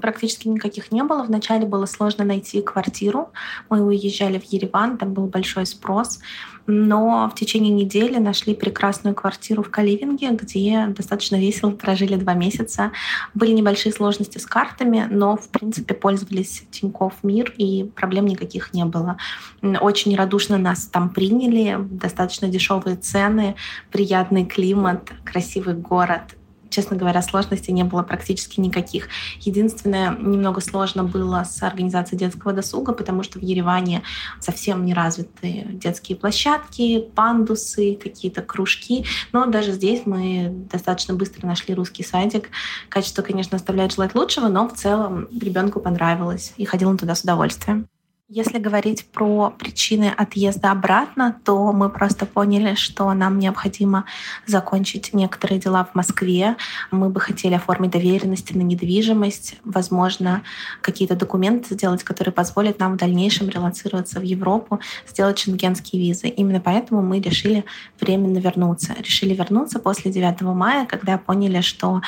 Практически 0.00 0.48
никаких 0.48 0.90
не 0.90 1.04
было. 1.04 1.22
Вначале 1.22 1.66
было 1.66 1.84
сложно 1.84 2.24
найти 2.24 2.62
квартиру. 2.62 3.30
Мы 3.68 3.82
уезжали 3.82 4.38
в 4.38 4.44
Ереван, 4.44 4.96
там 4.96 5.12
был 5.12 5.26
большой 5.26 5.66
спрос. 5.66 6.20
Но 6.66 7.30
в 7.30 7.38
течение 7.38 7.72
недели 7.72 8.18
нашли 8.18 8.54
прекрасную 8.54 9.14
квартиру 9.14 9.62
в 9.62 9.70
Каливинге, 9.70 10.30
где 10.30 10.86
достаточно 10.86 11.36
весело 11.36 11.70
прожили 11.70 12.16
два 12.16 12.34
месяца. 12.34 12.92
Были 13.34 13.52
небольшие 13.52 13.92
сложности 13.92 14.38
с 14.38 14.46
картами, 14.46 15.06
но, 15.10 15.36
в 15.36 15.48
принципе, 15.48 15.94
пользовались 15.94 16.64
Тинькофф 16.70 17.14
Мир, 17.22 17.52
и 17.56 17.84
проблем 17.84 18.26
никаких 18.26 18.72
не 18.74 18.84
было. 18.84 19.16
Очень 19.62 20.16
радушно 20.16 20.58
нас 20.58 20.86
там 20.86 21.10
приняли, 21.10 21.76
достаточно 21.80 22.48
дешевые 22.48 22.96
цены, 22.96 23.56
приятный 23.90 24.44
климат, 24.44 25.12
красивый 25.24 25.74
город— 25.74 26.22
честно 26.72 26.96
говоря, 26.96 27.22
сложностей 27.22 27.72
не 27.72 27.84
было 27.84 28.02
практически 28.02 28.58
никаких. 28.60 29.08
Единственное, 29.40 30.16
немного 30.16 30.60
сложно 30.60 31.04
было 31.04 31.44
с 31.44 31.62
организацией 31.62 32.18
детского 32.18 32.52
досуга, 32.52 32.92
потому 32.92 33.22
что 33.22 33.38
в 33.38 33.42
Ереване 33.42 34.02
совсем 34.40 34.84
не 34.84 34.94
развиты 34.94 35.66
детские 35.68 36.16
площадки, 36.16 37.06
пандусы, 37.14 37.94
какие-то 37.94 38.42
кружки. 38.42 39.04
Но 39.32 39.46
даже 39.46 39.72
здесь 39.72 40.02
мы 40.06 40.66
достаточно 40.70 41.14
быстро 41.14 41.46
нашли 41.46 41.74
русский 41.74 42.02
садик. 42.02 42.50
Качество, 42.88 43.22
конечно, 43.22 43.56
оставляет 43.56 43.92
желать 43.92 44.14
лучшего, 44.14 44.48
но 44.48 44.68
в 44.68 44.74
целом 44.74 45.28
ребенку 45.38 45.80
понравилось 45.80 46.54
и 46.56 46.64
ходил 46.64 46.88
он 46.88 46.98
туда 46.98 47.14
с 47.14 47.22
удовольствием. 47.22 47.86
Если 48.34 48.58
говорить 48.58 49.04
про 49.12 49.50
причины 49.50 50.10
отъезда 50.16 50.70
обратно, 50.70 51.38
то 51.44 51.70
мы 51.70 51.90
просто 51.90 52.24
поняли, 52.24 52.76
что 52.76 53.12
нам 53.12 53.38
необходимо 53.38 54.06
закончить 54.46 55.12
некоторые 55.12 55.60
дела 55.60 55.84
в 55.84 55.94
Москве. 55.94 56.56
Мы 56.90 57.10
бы 57.10 57.20
хотели 57.20 57.52
оформить 57.52 57.90
доверенности 57.90 58.54
на 58.54 58.62
недвижимость, 58.62 59.56
возможно, 59.64 60.44
какие-то 60.80 61.14
документы 61.14 61.74
сделать, 61.74 62.04
которые 62.04 62.32
позволят 62.32 62.78
нам 62.78 62.94
в 62.94 62.96
дальнейшем 62.96 63.50
релацироваться 63.50 64.18
в 64.18 64.22
Европу, 64.22 64.80
сделать 65.06 65.38
шенгенские 65.38 66.00
визы. 66.00 66.28
Именно 66.28 66.60
поэтому 66.60 67.02
мы 67.02 67.20
решили 67.20 67.66
временно 68.00 68.38
вернуться. 68.38 68.94
Решили 68.98 69.34
вернуться 69.34 69.78
после 69.78 70.10
9 70.10 70.40
мая, 70.40 70.86
когда 70.86 71.18
поняли, 71.18 71.60
что 71.60 72.00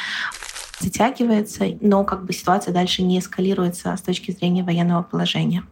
затягивается, 0.81 1.67
но 1.83 2.03
как 2.05 2.25
бы 2.25 2.33
ситуация 2.33 2.73
дальше 2.73 3.03
не 3.03 3.19
эскалируется 3.19 3.95
с 3.95 4.01
точки 4.01 4.31
зрения 4.31 4.65
военного 4.65 5.03
положения. 5.03 5.65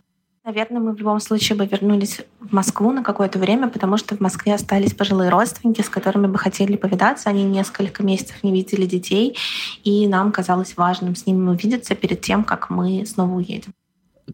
Наверное, 0.45 0.81
мы 0.81 0.93
в 0.93 0.99
любом 0.99 1.21
случае 1.21 1.57
бы 1.57 1.67
вернулись 1.67 2.21
в 2.41 2.53
Москву 2.53 2.91
на 2.91 3.05
какое-то 3.05 3.39
время, 3.39 3.69
потому 3.69 3.97
что 3.97 4.17
в 4.17 4.21
Москве 4.21 4.55
остались 4.55 4.93
пожилые 4.93 5.31
родственники, 5.31 5.83
с 5.83 5.89
которыми 5.89 6.27
бы 6.27 6.37
хотели 6.37 6.77
повидаться. 6.77 7.31
Они 7.31 7.45
несколько 7.45 8.03
месяцев 8.03 8.43
не 8.43 8.53
видели 8.53 8.85
детей, 8.85 9.39
и 9.85 10.09
нам 10.09 10.33
казалось 10.33 10.77
важным 10.77 11.15
с 11.15 11.27
ними 11.27 11.49
увидеться 11.49 11.95
перед 11.95 12.23
тем, 12.23 12.43
как 12.43 12.71
мы 12.71 13.07
снова 13.07 13.37
уедем. 13.37 13.73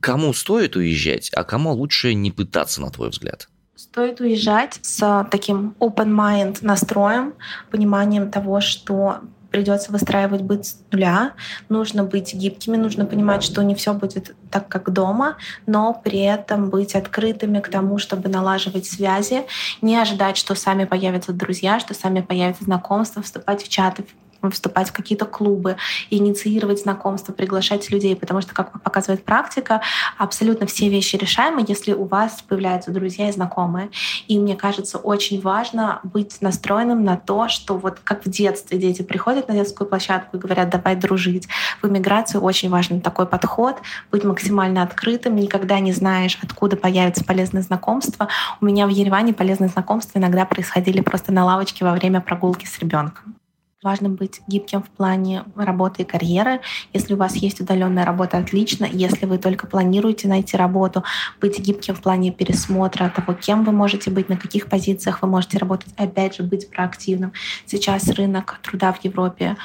Кому 0.00 0.32
стоит 0.32 0.76
уезжать, 0.76 1.30
а 1.34 1.44
кому 1.44 1.72
лучше 1.72 2.14
не 2.14 2.30
пытаться, 2.30 2.80
на 2.80 2.90
твой 2.90 3.10
взгляд? 3.10 3.48
Стоит 3.74 4.20
уезжать 4.20 4.78
с 4.82 5.28
таким 5.30 5.74
open 5.78 6.08
mind 6.14 6.58
настроем, 6.62 7.34
пониманием 7.70 8.30
того, 8.30 8.60
что 8.60 9.20
придется 9.50 9.92
выстраивать 9.92 10.42
быт 10.42 10.66
с 10.66 10.78
нуля, 10.90 11.32
нужно 11.68 12.04
быть 12.04 12.34
гибкими, 12.34 12.76
нужно 12.76 13.06
понимать, 13.06 13.42
что 13.42 13.62
не 13.62 13.74
все 13.74 13.94
будет 13.94 14.34
так, 14.50 14.68
как 14.68 14.92
дома, 14.92 15.36
но 15.66 15.94
при 15.94 16.20
этом 16.20 16.70
быть 16.70 16.94
открытыми 16.94 17.60
к 17.60 17.68
тому, 17.68 17.98
чтобы 17.98 18.28
налаживать 18.28 18.86
связи, 18.86 19.44
не 19.80 19.96
ожидать, 19.96 20.36
что 20.36 20.54
сами 20.54 20.84
появятся 20.84 21.32
друзья, 21.32 21.80
что 21.80 21.94
сами 21.94 22.20
появятся 22.20 22.64
знакомства, 22.64 23.22
вступать 23.22 23.62
в 23.62 23.68
чаты, 23.68 24.04
вступать 24.50 24.88
в 24.88 24.92
какие-то 24.92 25.24
клубы, 25.24 25.76
инициировать 26.10 26.80
знакомства, 26.80 27.32
приглашать 27.32 27.90
людей, 27.90 28.16
потому 28.16 28.40
что, 28.40 28.54
как 28.54 28.82
показывает 28.82 29.24
практика, 29.24 29.82
абсолютно 30.16 30.66
все 30.66 30.88
вещи 30.88 31.16
решаемы, 31.16 31.64
если 31.66 31.92
у 31.92 32.04
вас 32.04 32.42
появляются 32.46 32.90
друзья 32.90 33.28
и 33.28 33.32
знакомые. 33.32 33.90
И 34.28 34.38
мне 34.38 34.56
кажется, 34.56 34.98
очень 34.98 35.40
важно 35.40 36.00
быть 36.02 36.40
настроенным 36.40 37.04
на 37.04 37.16
то, 37.16 37.48
что 37.48 37.76
вот 37.76 37.98
как 38.02 38.24
в 38.24 38.30
детстве 38.30 38.78
дети 38.78 39.02
приходят 39.02 39.48
на 39.48 39.54
детскую 39.54 39.88
площадку 39.88 40.36
и 40.36 40.40
говорят, 40.40 40.70
давай 40.70 40.96
дружить. 40.96 41.48
В 41.82 41.88
эмиграции 41.88 42.38
очень 42.38 42.70
важен 42.70 43.00
такой 43.00 43.26
подход, 43.26 43.76
быть 44.10 44.24
максимально 44.24 44.82
открытым, 44.82 45.36
никогда 45.36 45.80
не 45.80 45.92
знаешь, 45.92 46.38
откуда 46.42 46.76
появится 46.76 47.24
полезное 47.24 47.62
знакомство. 47.62 48.28
У 48.60 48.66
меня 48.66 48.86
в 48.86 48.90
Ереване 48.90 49.32
полезные 49.34 49.68
знакомства 49.68 50.18
иногда 50.18 50.44
происходили 50.44 51.00
просто 51.00 51.32
на 51.32 51.44
лавочке 51.44 51.84
во 51.84 51.92
время 51.92 52.20
прогулки 52.20 52.66
с 52.66 52.78
ребенком. 52.78 53.36
Важно 53.80 54.08
быть 54.08 54.40
гибким 54.48 54.82
в 54.82 54.90
плане 54.90 55.44
работы 55.54 56.02
и 56.02 56.04
карьеры. 56.04 56.60
Если 56.92 57.14
у 57.14 57.16
вас 57.16 57.36
есть 57.36 57.60
удаленная 57.60 58.04
работа, 58.04 58.36
отлично. 58.36 58.84
Если 58.90 59.24
вы 59.24 59.38
только 59.38 59.68
планируете 59.68 60.26
найти 60.26 60.56
работу, 60.56 61.04
быть 61.40 61.60
гибким 61.60 61.94
в 61.94 62.02
плане 62.02 62.32
пересмотра 62.32 63.08
того, 63.08 63.34
кем 63.34 63.62
вы 63.62 63.70
можете 63.70 64.10
быть, 64.10 64.28
на 64.28 64.36
каких 64.36 64.66
позициях 64.66 65.22
вы 65.22 65.28
можете 65.28 65.58
работать. 65.58 65.94
Опять 65.96 66.34
же, 66.34 66.42
быть 66.42 66.68
проактивным. 66.68 67.32
Сейчас 67.66 68.08
рынок 68.08 68.58
труда 68.64 68.92
в 68.92 69.04
Европе 69.04 69.56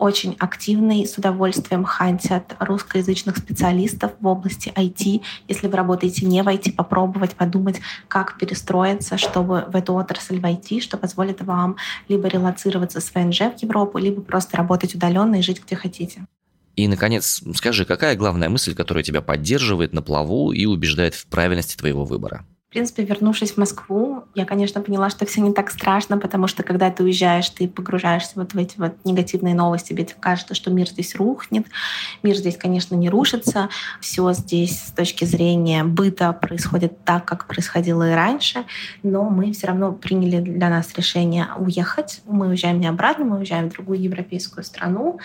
очень 0.00 0.34
активный, 0.38 1.06
с 1.06 1.18
удовольствием 1.18 1.84
хантят 1.84 2.56
русскоязычных 2.58 3.36
специалистов 3.36 4.12
в 4.18 4.26
области 4.26 4.72
IT. 4.74 5.22
Если 5.46 5.68
вы 5.68 5.76
работаете 5.76 6.26
не 6.26 6.42
в 6.42 6.48
IT, 6.48 6.72
попробовать 6.72 7.36
подумать, 7.36 7.80
как 8.08 8.38
перестроиться, 8.38 9.18
чтобы 9.18 9.66
в 9.68 9.76
эту 9.76 9.94
отрасль 9.94 10.40
войти, 10.40 10.80
что 10.80 10.96
позволит 10.96 11.42
вам 11.42 11.76
либо 12.08 12.28
релацироваться 12.28 13.00
с 13.00 13.14
ВНЖ 13.14 13.40
в 13.40 13.62
Европу, 13.62 13.98
либо 13.98 14.22
просто 14.22 14.56
работать 14.56 14.94
удаленно 14.94 15.36
и 15.36 15.42
жить 15.42 15.62
где 15.64 15.76
хотите. 15.76 16.24
И, 16.76 16.88
наконец, 16.88 17.42
скажи, 17.54 17.84
какая 17.84 18.16
главная 18.16 18.48
мысль, 18.48 18.74
которая 18.74 19.04
тебя 19.04 19.20
поддерживает 19.20 19.92
на 19.92 20.00
плаву 20.00 20.50
и 20.52 20.64
убеждает 20.64 21.14
в 21.14 21.26
правильности 21.26 21.76
твоего 21.76 22.06
выбора? 22.06 22.46
В 22.70 22.72
принципе, 22.72 23.02
вернувшись 23.02 23.50
в 23.50 23.56
Москву, 23.56 24.22
я, 24.36 24.44
конечно, 24.44 24.80
поняла, 24.80 25.10
что 25.10 25.26
все 25.26 25.40
не 25.40 25.52
так 25.52 25.72
страшно, 25.72 26.18
потому 26.18 26.46
что 26.46 26.62
когда 26.62 26.88
ты 26.88 27.02
уезжаешь, 27.02 27.50
ты 27.50 27.66
погружаешься 27.66 28.34
вот 28.36 28.54
в 28.54 28.56
эти 28.56 28.78
вот 28.78 28.92
негативные 29.02 29.56
новости, 29.56 29.88
тебе 29.88 30.06
кажется, 30.20 30.54
что 30.54 30.70
мир 30.70 30.88
здесь 30.88 31.16
рухнет. 31.16 31.66
Мир 32.22 32.36
здесь, 32.36 32.56
конечно, 32.56 32.94
не 32.94 33.10
рушится. 33.10 33.70
Все 34.00 34.32
здесь 34.34 34.84
с 34.84 34.92
точки 34.92 35.24
зрения 35.24 35.82
быта 35.82 36.32
происходит 36.32 37.04
так, 37.04 37.24
как 37.24 37.48
происходило 37.48 38.08
и 38.08 38.14
раньше. 38.14 38.64
Но 39.02 39.28
мы 39.28 39.50
все 39.50 39.66
равно 39.66 39.90
приняли 39.90 40.38
для 40.38 40.70
нас 40.70 40.94
решение 40.96 41.48
уехать. 41.58 42.20
Мы 42.24 42.46
уезжаем 42.50 42.78
не 42.78 42.86
обратно, 42.86 43.24
мы 43.24 43.38
уезжаем 43.38 43.68
в 43.68 43.72
другую 43.72 44.00
европейскую 44.00 44.62
страну, 44.62 45.18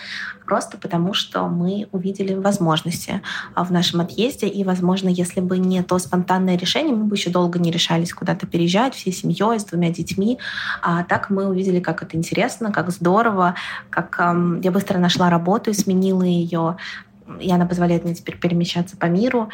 просто 0.46 0.78
потому 0.78 1.14
что 1.14 1.46
мы 1.46 1.86
увидели 1.92 2.34
возможности 2.34 3.22
а, 3.54 3.62
в 3.62 3.70
нашем 3.70 4.00
отъезде. 4.00 4.48
И, 4.48 4.64
возможно, 4.64 5.08
если 5.08 5.40
бы 5.40 5.58
не 5.58 5.84
то 5.84 5.96
спонтанное 6.00 6.58
решение, 6.58 6.92
мы 6.92 7.04
бы 7.04 7.14
еще 7.14 7.35
долго 7.36 7.58
не 7.58 7.70
решались 7.70 8.14
куда-то 8.14 8.46
переезжать 8.46 8.94
всей 8.94 9.12
семьей, 9.12 9.60
с 9.60 9.64
двумя 9.64 9.90
детьми. 9.90 10.38
А 10.80 11.04
так 11.04 11.28
мы 11.28 11.46
увидели, 11.46 11.80
как 11.80 12.02
это 12.02 12.16
интересно, 12.16 12.72
как 12.72 12.90
здорово, 12.90 13.54
как 13.90 14.18
эм, 14.18 14.62
я 14.62 14.70
быстро 14.70 14.98
нашла 14.98 15.28
работу 15.28 15.70
и 15.70 15.74
сменила 15.74 16.22
ее 16.22 16.76
и 17.40 17.50
она 17.50 17.66
позволяет 17.66 18.04
мне 18.04 18.14
теперь 18.14 18.38
перемещаться 18.38 18.96
по 18.96 19.06
миру. 19.06 19.48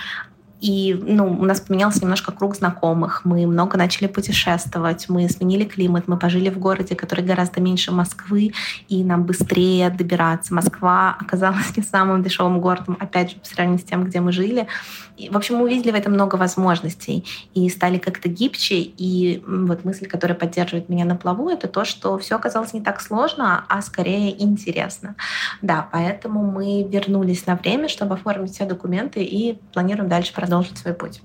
И 0.62 0.94
ну, 0.94 1.27
у 1.27 1.44
нас 1.44 1.61
поменялся 1.61 2.01
немножко 2.01 2.31
круг 2.31 2.55
знакомых. 2.57 3.22
Мы 3.25 3.46
много 3.48 3.77
начали 3.77 4.07
путешествовать, 4.07 5.09
мы 5.09 5.29
сменили 5.29 5.64
климат, 5.64 6.07
мы 6.07 6.16
пожили 6.16 6.51
в 6.51 6.59
городе, 6.59 6.94
который 6.94 7.25
гораздо 7.25 7.61
меньше 7.61 7.90
Москвы, 7.90 8.53
и 8.88 9.03
нам 9.03 9.25
быстрее 9.25 9.90
добираться. 9.90 10.55
Москва 10.55 11.16
оказалась 11.18 11.77
не 11.77 11.83
самым 11.83 12.22
дешевым 12.22 12.61
городом, 12.61 12.96
опять 13.01 13.33
же, 13.33 13.37
по 13.38 13.46
сравнению 13.46 13.81
с 13.81 13.85
тем, 13.85 14.05
где 14.05 14.20
мы 14.20 14.31
жили. 14.31 14.68
И, 15.16 15.29
в 15.29 15.37
общем, 15.37 15.57
мы 15.57 15.64
увидели 15.64 15.90
в 15.90 15.94
этом 15.94 16.12
много 16.12 16.37
возможностей 16.37 17.25
и 17.55 17.68
стали 17.68 17.98
как-то 17.98 18.29
гибче. 18.29 18.77
И 18.77 19.42
вот 19.46 19.85
мысль, 19.85 20.07
которая 20.07 20.38
поддерживает 20.38 20.88
меня 20.88 21.05
на 21.05 21.16
плаву, 21.16 21.51
это 21.51 21.68
то, 21.68 21.85
что 21.85 22.16
все 22.18 22.37
оказалось 22.37 22.72
не 22.72 22.81
так 22.81 23.01
сложно, 23.01 23.64
а 23.68 23.83
скорее 23.83 24.42
интересно. 24.42 25.16
Да, 25.61 25.88
поэтому 25.92 26.42
мы 26.42 26.85
вернулись 26.85 27.46
на 27.46 27.57
время, 27.57 27.88
чтобы 27.88 28.14
оформить 28.14 28.55
все 28.55 28.64
документы 28.64 29.22
и 29.22 29.59
планируем 29.72 30.09
дальше 30.09 30.33
продолжить 30.52 30.76
свой 30.78 30.92
путь. 30.92 31.22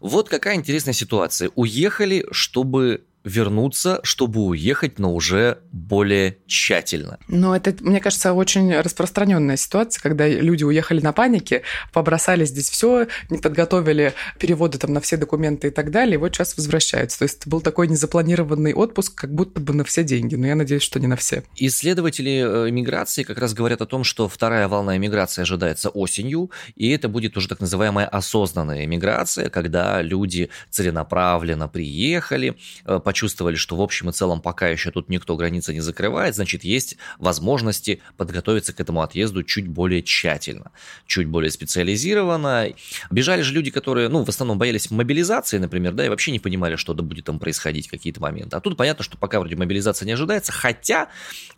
Вот 0.00 0.28
какая 0.28 0.54
интересная 0.54 0.94
ситуация. 0.94 1.50
Уехали, 1.56 2.24
чтобы 2.30 3.04
вернуться, 3.26 4.00
чтобы 4.04 4.40
уехать, 4.40 4.98
но 4.98 5.12
уже 5.12 5.58
более 5.72 6.38
тщательно. 6.46 7.18
Ну, 7.26 7.52
это, 7.52 7.74
мне 7.80 8.00
кажется, 8.00 8.32
очень 8.32 8.74
распространенная 8.80 9.56
ситуация, 9.56 10.00
когда 10.00 10.28
люди 10.28 10.62
уехали 10.62 11.00
на 11.00 11.12
панике, 11.12 11.62
побросали 11.92 12.44
здесь 12.44 12.70
все, 12.70 13.08
не 13.28 13.38
подготовили 13.38 14.14
переводы 14.38 14.78
там 14.78 14.92
на 14.92 15.00
все 15.00 15.16
документы 15.16 15.68
и 15.68 15.70
так 15.70 15.90
далее, 15.90 16.14
и 16.14 16.16
вот 16.18 16.34
сейчас 16.34 16.56
возвращаются. 16.56 17.18
То 17.18 17.24
есть 17.24 17.40
это 17.40 17.50
был 17.50 17.60
такой 17.60 17.88
незапланированный 17.88 18.74
отпуск, 18.74 19.14
как 19.14 19.34
будто 19.34 19.60
бы 19.60 19.74
на 19.74 19.82
все 19.82 20.04
деньги, 20.04 20.36
но 20.36 20.46
я 20.46 20.54
надеюсь, 20.54 20.82
что 20.82 21.00
не 21.00 21.08
на 21.08 21.16
все. 21.16 21.42
Исследователи 21.56 22.68
э, 22.68 23.24
как 23.24 23.38
раз 23.38 23.54
говорят 23.54 23.82
о 23.82 23.86
том, 23.86 24.04
что 24.04 24.28
вторая 24.28 24.68
волна 24.68 24.96
иммиграции 24.96 25.42
ожидается 25.42 25.90
осенью, 25.90 26.52
и 26.76 26.90
это 26.90 27.08
будет 27.08 27.36
уже 27.36 27.48
так 27.48 27.60
называемая 27.60 28.06
осознанная 28.06 28.84
иммиграция, 28.84 29.50
когда 29.50 30.00
люди 30.00 30.48
целенаправленно 30.70 31.66
приехали, 31.66 32.56
э, 32.84 33.00
почувствовали, 33.16 33.56
что 33.56 33.76
в 33.76 33.80
общем 33.80 34.10
и 34.10 34.12
целом 34.12 34.42
пока 34.42 34.68
еще 34.68 34.90
тут 34.90 35.08
никто 35.08 35.36
границы 35.36 35.72
не 35.72 35.80
закрывает, 35.80 36.34
значит, 36.34 36.64
есть 36.64 36.98
возможности 37.18 38.02
подготовиться 38.18 38.74
к 38.74 38.80
этому 38.80 39.00
отъезду 39.00 39.42
чуть 39.42 39.68
более 39.68 40.02
тщательно, 40.02 40.70
чуть 41.06 41.26
более 41.26 41.50
специализированно. 41.50 42.74
Бежали 43.10 43.40
же 43.40 43.54
люди, 43.54 43.70
которые, 43.70 44.10
ну, 44.10 44.22
в 44.22 44.28
основном 44.28 44.58
боялись 44.58 44.90
мобилизации, 44.90 45.56
например, 45.56 45.94
да, 45.94 46.04
и 46.04 46.10
вообще 46.10 46.30
не 46.30 46.40
понимали, 46.40 46.76
что 46.76 46.92
будет 46.92 47.24
там 47.24 47.38
происходить 47.38 47.88
какие-то 47.88 48.20
моменты. 48.20 48.54
А 48.54 48.60
тут 48.60 48.76
понятно, 48.76 49.02
что 49.02 49.16
пока 49.16 49.40
вроде 49.40 49.56
мобилизация 49.56 50.04
не 50.04 50.12
ожидается, 50.12 50.52
хотя 50.52 51.08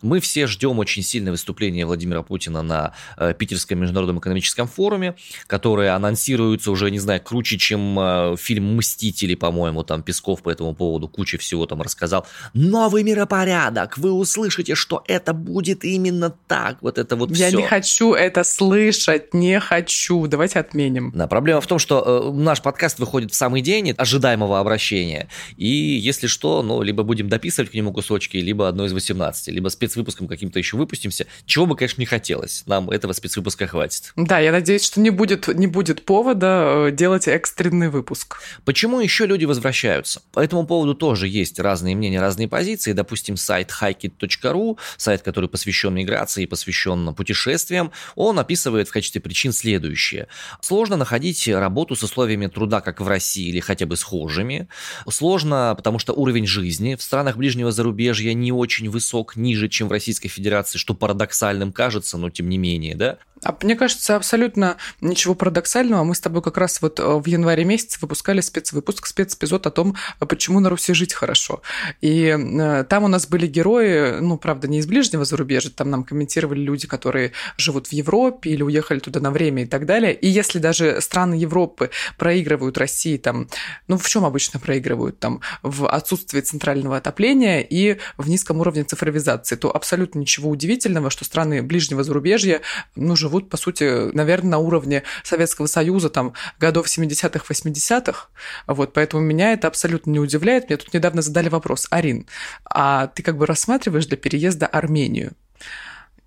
мы 0.01 0.21
все 0.21 0.47
ждем 0.47 0.79
очень 0.79 1.03
сильное 1.03 1.31
выступление 1.31 1.85
Владимира 1.85 2.23
Путина 2.23 2.61
на 2.61 2.93
э, 3.17 3.33
Питерском 3.37 3.79
международном 3.79 4.19
экономическом 4.19 4.69
форуме, 4.69 5.15
которое 5.45 5.93
анонсируется 5.93 6.71
уже, 6.71 6.89
не 6.89 6.99
знаю, 6.99 7.19
круче, 7.21 7.57
чем 7.57 7.99
э, 7.99 8.35
фильм 8.37 8.77
«Мстители», 8.77 9.35
по-моему, 9.35 9.83
там 9.83 10.03
Песков 10.03 10.41
по 10.41 10.49
этому 10.49 10.73
поводу 10.73 11.09
куча 11.09 11.37
всего 11.39 11.65
там 11.65 11.81
рассказал. 11.81 12.25
Новый 12.53 13.03
миропорядок, 13.03 13.97
вы 13.97 14.11
услышите, 14.11 14.75
что 14.75 15.03
это 15.07 15.33
будет 15.33 15.83
именно 15.83 16.33
так, 16.47 16.77
вот 16.81 16.97
это 16.97 17.15
вот 17.15 17.31
Я 17.31 17.47
все. 17.47 17.57
не 17.57 17.63
хочу 17.63 18.13
это 18.13 18.43
слышать, 18.43 19.33
не 19.33 19.59
хочу, 19.59 20.27
давайте 20.27 20.59
отменим. 20.59 21.11
Да, 21.15 21.27
проблема 21.27 21.61
в 21.61 21.67
том, 21.67 21.79
что 21.79 22.31
э, 22.31 22.37
наш 22.37 22.61
подкаст 22.61 22.99
выходит 22.99 23.31
в 23.31 23.35
самый 23.35 23.61
день 23.61 23.91
ожидаемого 23.91 24.59
обращения, 24.59 25.29
и 25.57 25.67
если 25.67 26.27
что, 26.27 26.61
ну, 26.61 26.81
либо 26.81 27.03
будем 27.03 27.29
дописывать 27.29 27.71
к 27.71 27.73
нему 27.73 27.93
кусочки, 27.93 28.37
либо 28.37 28.67
одно 28.67 28.85
из 28.85 28.93
18, 28.93 29.47
либо 29.47 29.69
спецвыпуском 29.69 30.27
каким-то 30.27 30.59
еще 30.59 30.77
выпустимся, 30.77 31.25
чего 31.45 31.65
бы, 31.65 31.75
конечно, 31.75 32.01
не 32.01 32.05
хотелось, 32.05 32.63
нам 32.65 32.89
этого 32.89 33.13
спецвыпуска 33.13 33.67
хватит. 33.67 34.11
Да, 34.15 34.39
я 34.39 34.51
надеюсь, 34.51 34.83
что 34.83 34.99
не 34.99 35.09
будет, 35.09 35.47
не 35.47 35.67
будет 35.67 36.03
повода 36.03 36.87
э, 36.87 36.91
делать 36.91 37.27
экстренный 37.27 37.89
выпуск. 37.89 38.41
Почему 38.65 38.99
еще 38.99 39.25
люди 39.25 39.45
возвращаются? 39.45 40.21
По 40.31 40.39
этому 40.39 40.65
поводу 40.65 40.95
тоже 40.95 41.27
есть 41.29 41.59
разные 41.59 41.95
мнения, 41.95 42.19
разные 42.19 42.47
позиции. 42.47 42.93
Допустим, 42.93 43.37
сайт 43.37 43.71
hikit.ru, 43.81 44.77
сайт, 44.97 45.21
который 45.21 45.49
посвящен 45.49 45.93
миграции 45.93 46.45
посвящен 46.45 47.13
путешествиям, 47.15 47.91
он 48.15 48.39
описывает 48.39 48.89
в 48.89 48.91
качестве 48.91 49.21
причин 49.21 49.53
следующее. 49.53 50.27
Сложно 50.61 50.97
находить 50.97 51.47
работу 51.47 51.95
с 51.95 52.03
условиями 52.03 52.47
труда, 52.47 52.81
как 52.81 53.01
в 53.01 53.07
России, 53.07 53.47
или 53.49 53.59
хотя 53.59 53.85
бы 53.85 53.95
схожими. 53.95 54.67
Сложно, 55.09 55.73
потому 55.75 55.99
что 55.99 56.13
уровень 56.13 56.47
жизни 56.47 56.95
в 56.95 57.01
странах 57.01 57.37
ближнего 57.37 57.71
зарубежья 57.71 58.33
не 58.33 58.51
очень 58.51 58.89
высок, 58.89 59.35
ниже, 59.35 59.69
чем 59.69 59.87
в 59.87 59.91
Российской 59.91 60.29
Федерации, 60.29 60.77
что 60.77 60.93
парадоксальным 60.93 61.71
кажется, 61.71 62.17
но 62.17 62.29
тем 62.29 62.49
не 62.49 62.57
менее, 62.57 62.95
да. 62.95 63.17
А 63.43 63.57
мне 63.61 63.75
кажется, 63.75 64.15
абсолютно 64.15 64.77
ничего 65.01 65.35
парадоксального. 65.35 66.03
Мы 66.03 66.15
с 66.15 66.19
тобой 66.19 66.41
как 66.41 66.57
раз 66.57 66.81
вот 66.81 66.99
э, 66.99 67.03
в 67.03 67.25
январе 67.25 67.63
месяце 67.63 67.97
выпускали 68.01 68.41
спецвыпуск, 68.41 69.05
спецэпизод 69.05 69.67
о 69.67 69.71
том, 69.71 69.95
а 70.19 70.25
почему 70.25 70.59
на 70.59 70.69
Руси 70.69 70.93
жить 70.93 71.13
хорошо. 71.13 71.61
И 72.01 72.25
э, 72.25 72.83
там 72.83 73.03
у 73.03 73.07
нас 73.07 73.27
были 73.27 73.47
герои, 73.47 74.19
ну, 74.19 74.37
правда, 74.37 74.67
не 74.67 74.79
из 74.79 74.87
ближнего 74.87 75.25
зарубежья, 75.25 75.69
там 75.69 75.89
нам 75.89 76.03
комментировали 76.03 76.59
люди, 76.59 76.87
которые 76.87 77.31
живут 77.57 77.87
в 77.87 77.93
Европе 77.93 78.49
или 78.49 78.63
уехали 78.63 78.99
туда 78.99 79.19
на 79.19 79.31
время 79.31 79.63
и 79.63 79.65
так 79.65 79.85
далее. 79.85 80.13
И 80.13 80.27
если 80.27 80.59
даже 80.59 81.01
страны 81.01 81.35
Европы 81.35 81.91
проигрывают 82.17 82.77
России 82.77 83.17
там, 83.17 83.47
ну, 83.87 83.97
в 83.97 84.07
чем 84.09 84.25
обычно 84.25 84.59
проигрывают? 84.59 85.19
Там 85.19 85.41
в 85.61 85.87
отсутствии 85.87 86.41
центрального 86.41 86.97
отопления 86.97 87.61
и 87.61 87.97
в 88.17 88.29
низком 88.29 88.59
уровне 88.59 88.83
цифровизации, 88.83 89.55
то 89.55 89.73
абсолютно 89.73 90.19
ничего 90.19 90.49
удивительного, 90.49 91.09
что 91.09 91.25
страны 91.25 91.61
ближнего 91.61 92.03
зарубежья, 92.03 92.61
ну, 92.95 93.15
по 93.29 93.57
сути, 93.57 94.13
наверное, 94.13 94.51
на 94.51 94.57
уровне 94.57 95.03
Советского 95.23 95.67
Союза, 95.67 96.09
там, 96.09 96.33
годов 96.59 96.87
70-х, 96.87 97.45
80-х. 97.47 98.27
Вот, 98.67 98.93
поэтому 98.93 99.23
меня 99.23 99.53
это 99.53 99.67
абсолютно 99.67 100.11
не 100.11 100.19
удивляет. 100.19 100.69
Мне 100.69 100.77
тут 100.77 100.93
недавно 100.93 101.21
задали 101.21 101.49
вопрос, 101.49 101.87
Арин, 101.91 102.27
а 102.65 103.07
ты 103.07 103.23
как 103.23 103.37
бы 103.37 103.45
рассматриваешь 103.45 104.07
для 104.07 104.17
переезда 104.17 104.67
Армению? 104.67 105.33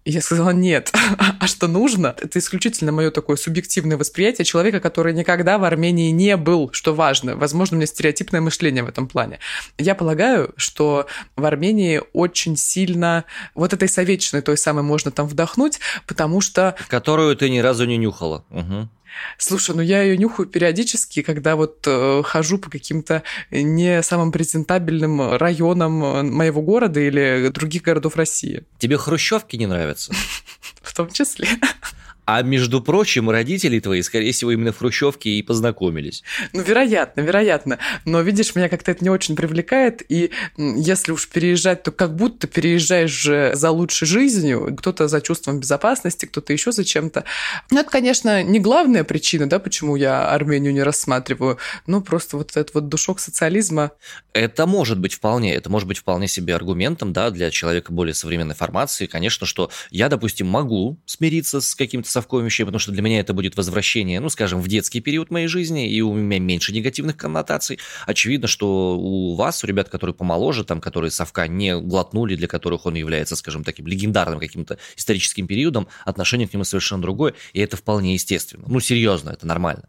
Я 0.05 0.21
сказала, 0.21 0.51
нет. 0.51 0.93
а 1.41 1.47
что 1.47 1.69
нужно? 1.69 2.17
Это 2.21 2.39
исключительно 2.39 2.91
мое 2.91 3.11
такое 3.11 3.37
субъективное 3.37 3.97
восприятие 3.97 4.45
человека, 4.45 4.81
который 4.81 5.15
никогда 5.15 5.59
в 5.59 5.65
Армении 5.65 6.11
не 6.11 6.37
был, 6.37 6.71
что 6.73 6.93
важно. 6.93 7.37
Возможно, 7.37 7.77
у 7.77 7.79
меня 7.79 7.87
стереотипное 7.87 8.41
мышление 8.41 8.83
в 8.83 8.89
этом 8.89 9.07
плане. 9.07 9.39
Я 9.79 9.95
полагаю, 9.95 10.53
что 10.57 11.07
в 11.37 11.45
Армении 11.45 12.03
очень 12.13 12.57
сильно 12.57 13.25
вот 13.55 13.73
этой 13.73 13.89
советчины 13.89 14.43
той 14.43 14.57
самой 14.57 14.83
можно 14.83 15.13
там 15.13 15.29
вдохнуть, 15.29 15.79
потому 16.09 16.41
что... 16.41 16.75
Которую 16.89 17.37
ты 17.37 17.49
ни 17.49 17.59
разу 17.59 17.85
не 17.85 17.97
нюхала. 17.97 18.45
Угу. 18.51 18.89
Слушай, 19.39 19.75
ну 19.75 19.83
я 19.83 20.03
ее 20.03 20.17
нюхаю 20.17 20.49
периодически, 20.49 21.23
когда 21.23 21.57
вот 21.57 21.85
э, 21.87 22.23
хожу 22.25 22.59
по 22.59 22.71
каким-то 22.71 23.23
не 23.51 24.03
самым 24.03 24.33
презентабельным 24.33 25.37
районам 25.37 26.05
э, 26.05 26.23
моего 26.23 26.63
города 26.63 27.01
или 27.01 27.49
других 27.49 27.83
городов 27.83 28.17
России. 28.17 28.65
Тебе 28.79 28.97
хрущевки 28.97 29.57
не 29.57 29.67
нравятся? 29.67 30.13
В 30.83 30.95
том 30.95 31.11
числе. 31.11 31.49
А 32.25 32.43
между 32.43 32.81
прочим, 32.81 33.31
родители 33.31 33.81
твои, 33.81 34.01
скорее 34.03 34.31
всего, 34.33 34.53
именно 34.53 34.73
в 34.73 34.79
Хрущевке 34.79 35.31
и 35.31 35.43
познакомились. 35.43 36.23
Ну, 36.53 36.63
вероятно, 36.63 37.21
вероятно. 37.21 37.79
Но, 38.05 38.21
видишь, 38.21 38.55
меня 38.55 38.69
как-то 38.69 38.93
это 38.93 39.03
не 39.03 39.11
очень 39.11 39.35
привлекает. 39.35 40.03
И 40.09 40.31
если 40.57 41.11
уж 41.11 41.29
переезжать, 41.29 41.83
то 41.83 41.91
как 41.91 42.15
будто 42.15 42.47
переезжаешь 42.47 43.11
же 43.11 43.53
за 43.55 43.71
лучшей 43.71 44.07
жизнью. 44.07 44.77
Кто-то 44.79 45.09
за 45.09 45.21
чувством 45.21 45.59
безопасности, 45.59 46.27
кто-то 46.27 46.53
еще 46.53 46.71
за 46.71 46.85
чем-то. 46.85 47.25
Ну, 47.71 47.81
это, 47.81 47.91
конечно, 47.91 48.43
не 48.45 48.61
главная 48.61 49.03
причина, 49.03 49.49
да, 49.49 49.59
почему 49.59 49.97
я 49.97 50.29
Армению 50.29 50.73
не 50.73 50.83
рассматриваю. 50.83 51.59
Ну, 51.87 52.03
просто 52.03 52.37
вот 52.37 52.53
этот 52.53 52.73
вот 52.75 52.89
душок 52.89 53.19
социализма. 53.19 53.91
Это 54.33 54.67
может 54.67 55.01
быть 55.01 55.15
вполне, 55.15 55.55
это 55.55 55.71
может 55.71 55.89
быть 55.89 55.99
вполне 55.99 56.29
себе 56.29 56.55
аргументом, 56.55 57.13
да, 57.13 57.31
для 57.31 57.51
человека 57.51 57.93
более 57.93 58.15
современной 58.15 58.55
формации. 58.55 59.07
Конечно, 59.07 59.45
что 59.45 59.71
я, 59.91 60.09
допустим, 60.09 60.47
могу 60.47 60.99
смириться 61.05 61.61
с 61.61 61.75
каким-то 61.75 62.12
совковыми 62.13 62.47
вещами, 62.47 62.67
потому 62.67 62.79
что 62.79 62.93
для 62.93 63.03
меня 63.03 63.21
это 63.21 63.33
будет 63.35 63.57
возвращение, 63.57 64.21
ну, 64.21 64.29
скажем, 64.29 64.61
в 64.61 64.69
детский 64.69 65.01
период 65.01 65.31
моей 65.31 65.49
жизни, 65.49 65.91
и 65.91 66.01
у 66.01 66.15
меня 66.15 66.39
меньше 66.39 66.73
негативных 66.73 67.17
коннотаций. 67.17 67.79
Очевидно, 68.07 68.47
что 68.47 68.99
у 68.99 69.35
вас, 69.35 69.65
у 69.65 69.67
ребят, 69.67 69.89
которые 69.89 70.15
помоложе, 70.15 70.65
там, 70.65 70.81
которые 70.81 71.11
совка 71.11 71.47
не 71.47 71.79
глотнули, 71.79 72.37
для 72.37 72.49
которых 72.49 72.87
он 72.87 72.95
является, 72.95 73.37
скажем, 73.37 73.65
таким 73.65 73.87
легендарным 73.87 74.39
каким-то 74.39 74.79
историческим 74.97 75.47
периодом, 75.47 75.89
отношение 76.05 76.47
к 76.47 76.53
нему 76.53 76.65
совершенно 76.65 77.03
другое, 77.03 77.35
и 77.53 77.61
это 77.61 77.77
вполне 77.77 78.15
естественно. 78.15 78.65
Ну, 78.69 78.81
серьезно, 78.81 79.31
это 79.31 79.47
нормально. 79.47 79.89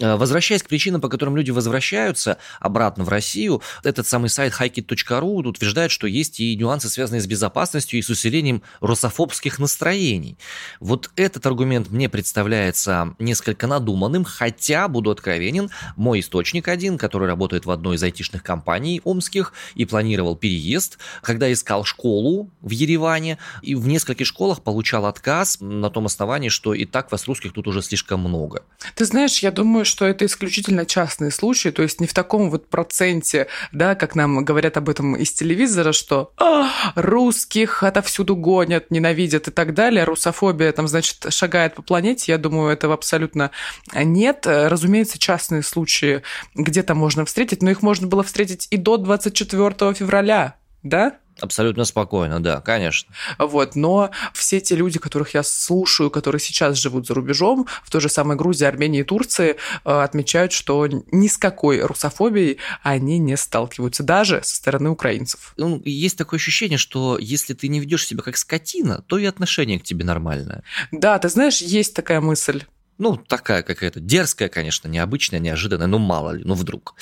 Э, 0.00 0.16
возвращаясь 0.16 0.62
к 0.62 0.68
причинам, 0.68 1.00
по 1.00 1.08
которым 1.08 1.36
люди 1.36 1.50
возвращаются 1.50 2.38
обратно 2.60 3.04
в 3.04 3.08
Россию, 3.08 3.62
этот 3.84 4.06
самый 4.06 4.30
сайт 4.30 4.54
hikit.ru 4.58 5.48
утверждает, 5.48 5.90
что 5.90 6.06
есть 6.06 6.40
и 6.40 6.56
нюансы, 6.56 6.88
связанные 6.88 7.20
с 7.20 7.26
безопасностью 7.26 7.98
и 7.98 8.02
с 8.02 8.08
усилением 8.08 8.62
русофобских 8.80 9.58
настроений. 9.58 10.38
Вот 10.80 11.10
этот 11.16 11.44
аргумент 11.46 11.57
мне 11.66 12.08
представляется 12.08 13.14
несколько 13.18 13.66
надуманным, 13.66 14.24
хотя, 14.24 14.88
буду 14.88 15.10
откровенен, 15.10 15.70
мой 15.96 16.20
источник 16.20 16.68
один, 16.68 16.98
который 16.98 17.28
работает 17.28 17.66
в 17.66 17.70
одной 17.70 17.96
из 17.96 18.02
айтишных 18.02 18.42
компаний 18.42 19.00
омских 19.04 19.52
и 19.74 19.84
планировал 19.84 20.36
переезд, 20.36 20.98
когда 21.22 21.52
искал 21.52 21.84
школу 21.84 22.50
в 22.60 22.70
Ереване, 22.70 23.38
и 23.62 23.74
в 23.74 23.86
нескольких 23.86 24.26
школах 24.26 24.62
получал 24.62 25.06
отказ 25.06 25.58
на 25.60 25.90
том 25.90 26.06
основании, 26.06 26.48
что 26.48 26.74
и 26.74 26.84
так 26.84 27.10
вас 27.12 27.26
русских 27.26 27.52
тут 27.52 27.66
уже 27.66 27.82
слишком 27.82 28.20
много. 28.20 28.62
Ты 28.94 29.04
знаешь, 29.04 29.38
я 29.40 29.50
думаю, 29.50 29.84
что 29.84 30.06
это 30.06 30.26
исключительно 30.26 30.86
частные 30.86 31.30
случаи, 31.30 31.70
то 31.70 31.82
есть 31.82 32.00
не 32.00 32.06
в 32.06 32.14
таком 32.14 32.50
вот 32.50 32.68
проценте, 32.68 33.48
да, 33.72 33.94
как 33.94 34.14
нам 34.14 34.44
говорят 34.44 34.76
об 34.76 34.88
этом 34.88 35.16
из 35.16 35.32
телевизора, 35.32 35.92
что 35.92 36.32
а, 36.36 36.68
русских 36.94 37.82
отовсюду 37.82 38.36
гонят, 38.36 38.90
ненавидят 38.90 39.48
и 39.48 39.50
так 39.50 39.74
далее, 39.74 40.04
русофобия 40.04 40.72
там, 40.72 40.88
значит, 40.88 41.26
шагает 41.48 41.74
по 41.74 41.82
планете, 41.82 42.32
я 42.32 42.38
думаю, 42.38 42.70
этого 42.70 42.94
абсолютно 42.94 43.50
нет. 43.94 44.46
Разумеется, 44.46 45.18
частные 45.18 45.62
случаи 45.62 46.22
где-то 46.54 46.94
можно 46.94 47.24
встретить, 47.24 47.62
но 47.62 47.70
их 47.70 47.82
можно 47.82 48.06
было 48.06 48.22
встретить 48.22 48.68
и 48.70 48.76
до 48.76 48.98
24 48.98 49.94
февраля, 49.94 50.56
да? 50.82 51.16
Абсолютно 51.40 51.84
спокойно, 51.84 52.40
да, 52.40 52.60
конечно. 52.60 53.14
Вот, 53.38 53.76
но 53.76 54.10
все 54.34 54.60
те 54.60 54.74
люди, 54.74 54.98
которых 54.98 55.34
я 55.34 55.42
слушаю, 55.42 56.10
которые 56.10 56.40
сейчас 56.40 56.76
живут 56.76 57.06
за 57.06 57.14
рубежом, 57.14 57.66
в 57.84 57.90
той 57.90 58.00
же 58.00 58.08
самой 58.08 58.36
Грузии, 58.36 58.64
Армении 58.64 59.00
и 59.00 59.04
Турции, 59.04 59.56
э, 59.84 59.90
отмечают, 59.90 60.52
что 60.52 60.86
ни 60.86 61.28
с 61.28 61.38
какой 61.38 61.80
русофобией 61.80 62.58
они 62.82 63.18
не 63.18 63.36
сталкиваются, 63.36 64.02
даже 64.02 64.40
со 64.42 64.56
стороны 64.56 64.90
украинцев. 64.90 65.54
Ну, 65.56 65.80
есть 65.84 66.18
такое 66.18 66.38
ощущение, 66.38 66.78
что 66.78 67.18
если 67.18 67.54
ты 67.54 67.68
не 67.68 67.80
ведешь 67.80 68.06
себя 68.06 68.22
как 68.22 68.36
скотина, 68.36 69.02
то 69.06 69.18
и 69.18 69.24
отношение 69.24 69.78
к 69.78 69.84
тебе 69.84 70.04
нормальное. 70.04 70.62
Да, 70.90 71.18
ты 71.18 71.28
знаешь, 71.28 71.60
есть 71.60 71.94
такая 71.94 72.20
мысль. 72.20 72.64
Ну, 72.98 73.16
такая 73.16 73.62
какая-то 73.62 74.00
дерзкая, 74.00 74.48
конечно, 74.48 74.88
необычная, 74.88 75.38
неожиданная, 75.38 75.86
но 75.86 75.98
мало 75.98 76.32
ли, 76.32 76.42
ну 76.44 76.54
вдруг. 76.54 76.96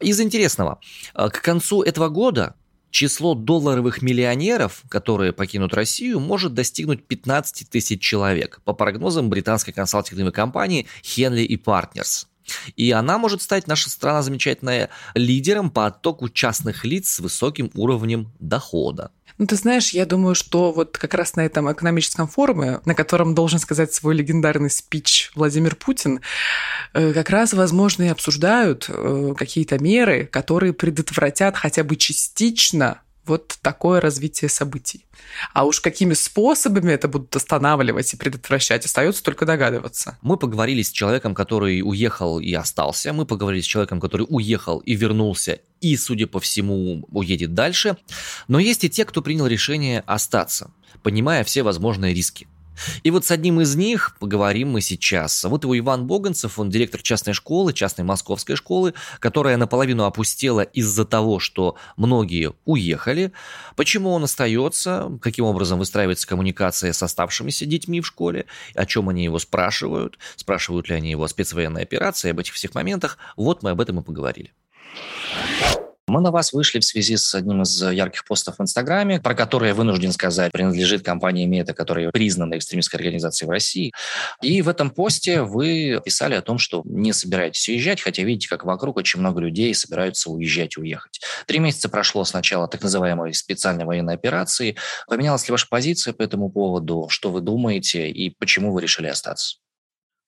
Из 0.00 0.20
интересного. 0.20 0.80
Э, 1.14 1.28
к 1.28 1.40
концу 1.40 1.82
этого 1.82 2.08
года 2.08 2.56
число 2.90 3.34
долларовых 3.34 4.02
миллионеров, 4.02 4.82
которые 4.88 5.32
покинут 5.32 5.74
Россию, 5.74 6.20
может 6.20 6.54
достигнуть 6.54 7.06
15 7.06 7.68
тысяч 7.68 8.00
человек, 8.00 8.60
по 8.64 8.72
прогнозам 8.72 9.28
британской 9.28 9.72
консалтинговой 9.72 10.32
компании 10.32 10.86
Henley 11.02 11.48
Partners. 11.62 12.26
И 12.76 12.90
она 12.90 13.18
может 13.18 13.42
стать, 13.42 13.66
наша 13.66 13.90
страна 13.90 14.22
замечательная, 14.22 14.90
лидером 15.14 15.70
по 15.70 15.86
оттоку 15.86 16.28
частных 16.28 16.84
лиц 16.84 17.14
с 17.14 17.20
высоким 17.20 17.70
уровнем 17.74 18.32
дохода. 18.38 19.10
Ну, 19.38 19.46
ты 19.46 19.56
знаешь, 19.56 19.90
я 19.90 20.06
думаю, 20.06 20.34
что 20.34 20.72
вот 20.72 20.96
как 20.96 21.12
раз 21.12 21.36
на 21.36 21.44
этом 21.44 21.70
экономическом 21.70 22.26
форуме, 22.26 22.80
на 22.86 22.94
котором 22.94 23.34
должен 23.34 23.58
сказать 23.58 23.92
свой 23.92 24.14
легендарный 24.14 24.70
спич 24.70 25.30
Владимир 25.34 25.76
Путин, 25.76 26.20
э, 26.94 27.12
как 27.12 27.28
раз, 27.28 27.52
возможно, 27.52 28.04
и 28.04 28.08
обсуждают 28.08 28.86
э, 28.88 29.34
какие-то 29.36 29.78
меры, 29.78 30.24
которые 30.26 30.72
предотвратят 30.72 31.56
хотя 31.56 31.84
бы 31.84 31.96
частично 31.96 33.02
вот 33.26 33.58
такое 33.62 34.00
развитие 34.00 34.48
событий. 34.48 35.06
А 35.52 35.64
уж 35.64 35.80
какими 35.80 36.14
способами 36.14 36.92
это 36.92 37.08
будут 37.08 37.34
останавливать 37.36 38.12
и 38.12 38.16
предотвращать, 38.16 38.84
остается 38.84 39.22
только 39.22 39.46
догадываться. 39.46 40.18
Мы 40.22 40.36
поговорили 40.36 40.82
с 40.82 40.90
человеком, 40.90 41.34
который 41.34 41.80
уехал 41.82 42.40
и 42.40 42.52
остался. 42.54 43.12
Мы 43.12 43.26
поговорили 43.26 43.62
с 43.62 43.66
человеком, 43.66 44.00
который 44.00 44.26
уехал 44.28 44.78
и 44.78 44.94
вернулся 44.94 45.60
и, 45.80 45.96
судя 45.96 46.26
по 46.26 46.40
всему, 46.40 47.06
уедет 47.10 47.54
дальше. 47.54 47.96
Но 48.48 48.58
есть 48.58 48.84
и 48.84 48.90
те, 48.90 49.04
кто 49.04 49.22
принял 49.22 49.46
решение 49.46 50.00
остаться, 50.06 50.70
понимая 51.02 51.44
все 51.44 51.62
возможные 51.62 52.14
риски. 52.14 52.48
И 53.02 53.10
вот 53.10 53.24
с 53.24 53.30
одним 53.30 53.60
из 53.60 53.76
них 53.76 54.16
поговорим 54.18 54.70
мы 54.70 54.80
сейчас. 54.80 55.44
Вот 55.44 55.64
его 55.64 55.78
Иван 55.78 56.06
Боганцев, 56.06 56.58
он 56.58 56.70
директор 56.70 57.02
частной 57.02 57.34
школы, 57.34 57.72
частной 57.72 58.04
московской 58.04 58.56
школы, 58.56 58.94
которая 59.18 59.56
наполовину 59.56 60.04
опустела 60.04 60.60
из-за 60.60 61.04
того, 61.04 61.38
что 61.38 61.76
многие 61.96 62.52
уехали. 62.64 63.32
Почему 63.76 64.10
он 64.10 64.24
остается, 64.24 65.18
каким 65.20 65.44
образом 65.44 65.78
выстраивается 65.78 66.26
коммуникация 66.26 66.92
с 66.92 67.02
оставшимися 67.02 67.66
детьми 67.66 68.00
в 68.00 68.06
школе, 68.06 68.46
о 68.74 68.86
чем 68.86 69.08
они 69.08 69.24
его 69.24 69.38
спрашивают, 69.38 70.18
спрашивают 70.36 70.88
ли 70.88 70.96
они 70.96 71.10
его 71.10 71.24
о 71.24 71.28
спецвоенной 71.28 71.82
операции, 71.82 72.30
об 72.30 72.40
этих 72.40 72.54
всех 72.54 72.74
моментах. 72.74 73.18
Вот 73.36 73.62
мы 73.62 73.70
об 73.70 73.80
этом 73.80 74.00
и 74.00 74.02
поговорили. 74.02 74.52
Мы 76.08 76.20
на 76.20 76.30
вас 76.30 76.52
вышли 76.52 76.78
в 76.78 76.84
связи 76.84 77.16
с 77.16 77.34
одним 77.34 77.62
из 77.62 77.82
ярких 77.82 78.24
постов 78.24 78.58
в 78.58 78.62
Инстаграме, 78.62 79.20
про 79.20 79.34
который 79.34 79.70
я 79.70 79.74
вынужден 79.74 80.12
сказать, 80.12 80.52
принадлежит 80.52 81.04
компании 81.04 81.46
Мета, 81.46 81.74
которая 81.74 82.12
признана 82.12 82.56
экстремистской 82.56 82.98
организацией 82.98 83.48
в 83.48 83.50
России. 83.50 83.92
И 84.40 84.62
в 84.62 84.68
этом 84.68 84.90
посте 84.90 85.42
вы 85.42 86.00
писали 86.04 86.34
о 86.34 86.42
том, 86.42 86.58
что 86.58 86.82
не 86.84 87.12
собираетесь 87.12 87.68
уезжать, 87.68 88.00
хотя 88.00 88.22
видите, 88.22 88.48
как 88.48 88.64
вокруг 88.64 88.98
очень 88.98 89.18
много 89.18 89.40
людей 89.40 89.74
собираются 89.74 90.30
уезжать 90.30 90.76
уехать. 90.76 91.20
Три 91.46 91.58
месяца 91.58 91.88
прошло 91.88 92.24
с 92.24 92.32
начала 92.32 92.68
так 92.68 92.82
называемой 92.82 93.34
специальной 93.34 93.84
военной 93.84 94.14
операции. 94.14 94.76
Поменялась 95.08 95.48
ли 95.48 95.50
ваша 95.50 95.66
позиция 95.68 96.14
по 96.14 96.22
этому 96.22 96.50
поводу? 96.50 97.08
Что 97.08 97.32
вы 97.32 97.40
думаете 97.40 98.08
и 98.08 98.30
почему 98.30 98.72
вы 98.72 98.80
решили 98.80 99.08
остаться? 99.08 99.56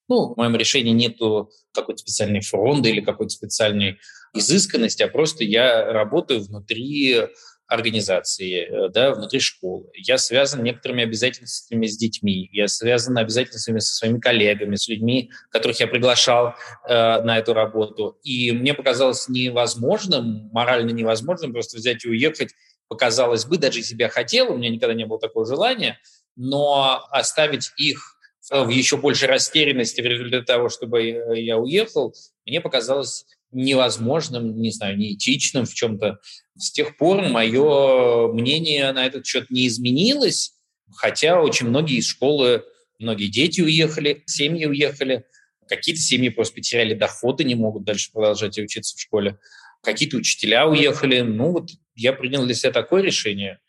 Ну, 0.09 0.33
в 0.33 0.37
моем 0.37 0.55
решении 0.57 0.91
нету 0.91 1.51
какой-то 1.73 1.99
специальной 1.99 2.41
фронды 2.41 2.89
или 2.89 2.99
какой-то 2.99 3.29
специальной 3.29 3.99
изысканности, 4.33 5.03
а 5.03 5.07
просто 5.07 5.43
я 5.43 5.91
работаю 5.91 6.41
внутри 6.41 7.29
организации, 7.69 8.65
э, 8.65 8.89
да, 8.89 9.13
внутри 9.13 9.39
школы. 9.39 9.85
Я 9.93 10.17
связан 10.17 10.63
некоторыми 10.63 11.03
обязательствами 11.03 11.85
с 11.85 11.97
детьми, 11.97 12.49
я 12.51 12.67
связан 12.67 13.17
обязательствами 13.17 13.77
со 13.77 13.95
своими 13.95 14.19
коллегами, 14.19 14.75
с 14.75 14.87
людьми, 14.87 15.31
которых 15.51 15.79
я 15.79 15.87
приглашал 15.87 16.55
э, 16.87 17.21
на 17.21 17.37
эту 17.37 17.53
работу. 17.53 18.17
И 18.23 18.51
мне 18.51 18.73
показалось 18.73 19.29
невозможным, 19.29 20.49
морально 20.51 20.89
невозможным 20.89 21.53
просто 21.53 21.77
взять 21.77 22.03
и 22.05 22.09
уехать. 22.09 22.49
Показалось 22.87 23.45
бы, 23.45 23.57
даже 23.57 23.79
если 23.79 23.93
бы 23.93 24.01
я 24.01 24.09
хотел, 24.09 24.51
у 24.51 24.57
меня 24.57 24.69
никогда 24.69 24.95
не 24.95 25.05
было 25.05 25.19
такого 25.19 25.45
желания, 25.45 25.99
но 26.35 27.05
оставить 27.11 27.71
их 27.77 28.17
в 28.49 28.69
еще 28.69 28.97
большей 28.97 29.27
растерянности 29.27 30.01
в 30.01 30.05
результате 30.05 30.43
того, 30.43 30.69
чтобы 30.69 31.03
я 31.35 31.59
уехал, 31.59 32.15
мне 32.47 32.61
показалось 32.61 33.25
невозможным, 33.51 34.61
не 34.61 34.71
знаю, 34.71 34.97
неэтичным 34.97 35.65
в 35.65 35.73
чем-то. 35.73 36.19
С 36.57 36.71
тех 36.71 36.97
пор 36.97 37.29
мое 37.29 38.31
мнение 38.31 38.91
на 38.91 39.05
этот 39.05 39.25
счет 39.25 39.49
не 39.49 39.67
изменилось, 39.67 40.53
хотя 40.95 41.41
очень 41.41 41.67
многие 41.67 41.97
из 41.97 42.07
школы, 42.07 42.63
многие 42.99 43.27
дети 43.27 43.61
уехали, 43.61 44.23
семьи 44.25 44.65
уехали, 44.65 45.25
какие-то 45.67 46.01
семьи 46.01 46.29
просто 46.29 46.55
потеряли 46.55 46.93
доходы, 46.93 47.43
не 47.43 47.55
могут 47.55 47.83
дальше 47.83 48.11
продолжать 48.11 48.57
учиться 48.57 48.95
в 48.95 48.99
школе, 48.99 49.39
какие-то 49.81 50.17
учителя 50.17 50.67
уехали. 50.67 51.21
Ну 51.21 51.51
вот 51.51 51.69
я 51.95 52.13
принял 52.13 52.45
для 52.45 52.55
себя 52.55 52.71
такое 52.71 53.01
решение, 53.01 53.59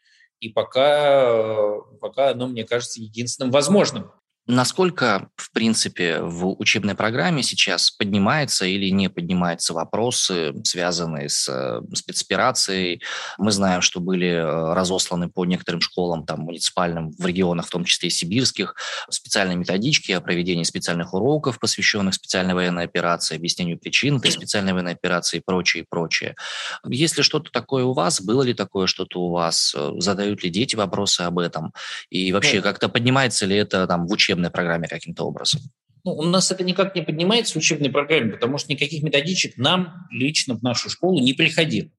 и 0.40 0.48
пока, 0.48 1.78
пока 2.00 2.30
оно 2.30 2.48
мне 2.48 2.64
кажется 2.64 3.00
единственным 3.00 3.50
возможным. 3.50 4.10
Насколько, 4.50 5.28
в 5.36 5.52
принципе, 5.52 6.18
в 6.20 6.60
учебной 6.60 6.96
программе 6.96 7.44
сейчас 7.44 7.92
поднимается 7.92 8.66
или 8.66 8.90
не 8.90 9.08
поднимаются 9.08 9.72
вопросы, 9.74 10.52
связанные 10.64 11.28
с 11.28 11.48
э, 11.48 11.80
спецоперацией? 11.94 13.00
Мы 13.38 13.52
знаем, 13.52 13.80
что 13.80 14.00
были 14.00 14.26
э, 14.26 14.74
разосланы 14.74 15.28
по 15.28 15.44
некоторым 15.44 15.80
школам, 15.80 16.26
там, 16.26 16.40
муниципальным, 16.40 17.12
в 17.12 17.24
регионах, 17.24 17.68
в 17.68 17.70
том 17.70 17.84
числе 17.84 18.08
и 18.08 18.10
сибирских, 18.10 18.74
специальные 19.08 19.56
методички 19.56 20.10
о 20.10 20.20
проведении 20.20 20.64
специальных 20.64 21.14
уроков, 21.14 21.60
посвященных 21.60 22.14
специальной 22.14 22.54
военной 22.54 22.82
операции, 22.82 23.36
объяснению 23.36 23.78
причин 23.78 24.16
этой 24.16 24.32
специальной 24.32 24.72
военной 24.72 24.94
операции 24.94 25.36
и 25.36 25.42
прочее, 25.46 25.84
и 25.84 25.86
прочее. 25.88 26.34
Есть 26.84 27.16
ли 27.16 27.22
что-то 27.22 27.52
такое 27.52 27.84
у 27.84 27.92
вас? 27.92 28.20
Было 28.20 28.42
ли 28.42 28.54
такое 28.54 28.88
что-то 28.88 29.20
у 29.20 29.30
вас? 29.30 29.76
Задают 29.98 30.42
ли 30.42 30.50
дети 30.50 30.74
вопросы 30.74 31.20
об 31.20 31.38
этом? 31.38 31.72
И 32.08 32.32
вообще, 32.32 32.56
ну, 32.56 32.62
как-то 32.62 32.88
поднимается 32.88 33.46
ли 33.46 33.54
это 33.54 33.86
там 33.86 34.08
в 34.08 34.12
учебной 34.12 34.39
учебной 34.40 34.50
программе 34.50 34.88
каким-то 34.88 35.24
образом? 35.24 35.60
Ну, 36.04 36.12
у 36.12 36.22
нас 36.22 36.50
это 36.50 36.64
никак 36.64 36.94
не 36.96 37.02
поднимается 37.02 37.54
в 37.54 37.56
учебной 37.56 37.90
программе, 37.90 38.32
потому 38.32 38.56
что 38.58 38.72
никаких 38.72 39.02
методичек 39.02 39.58
нам 39.58 40.08
лично 40.10 40.54
в 40.54 40.62
нашу 40.62 40.88
школу 40.88 41.20
не 41.20 41.34
приходило. 41.34 41.90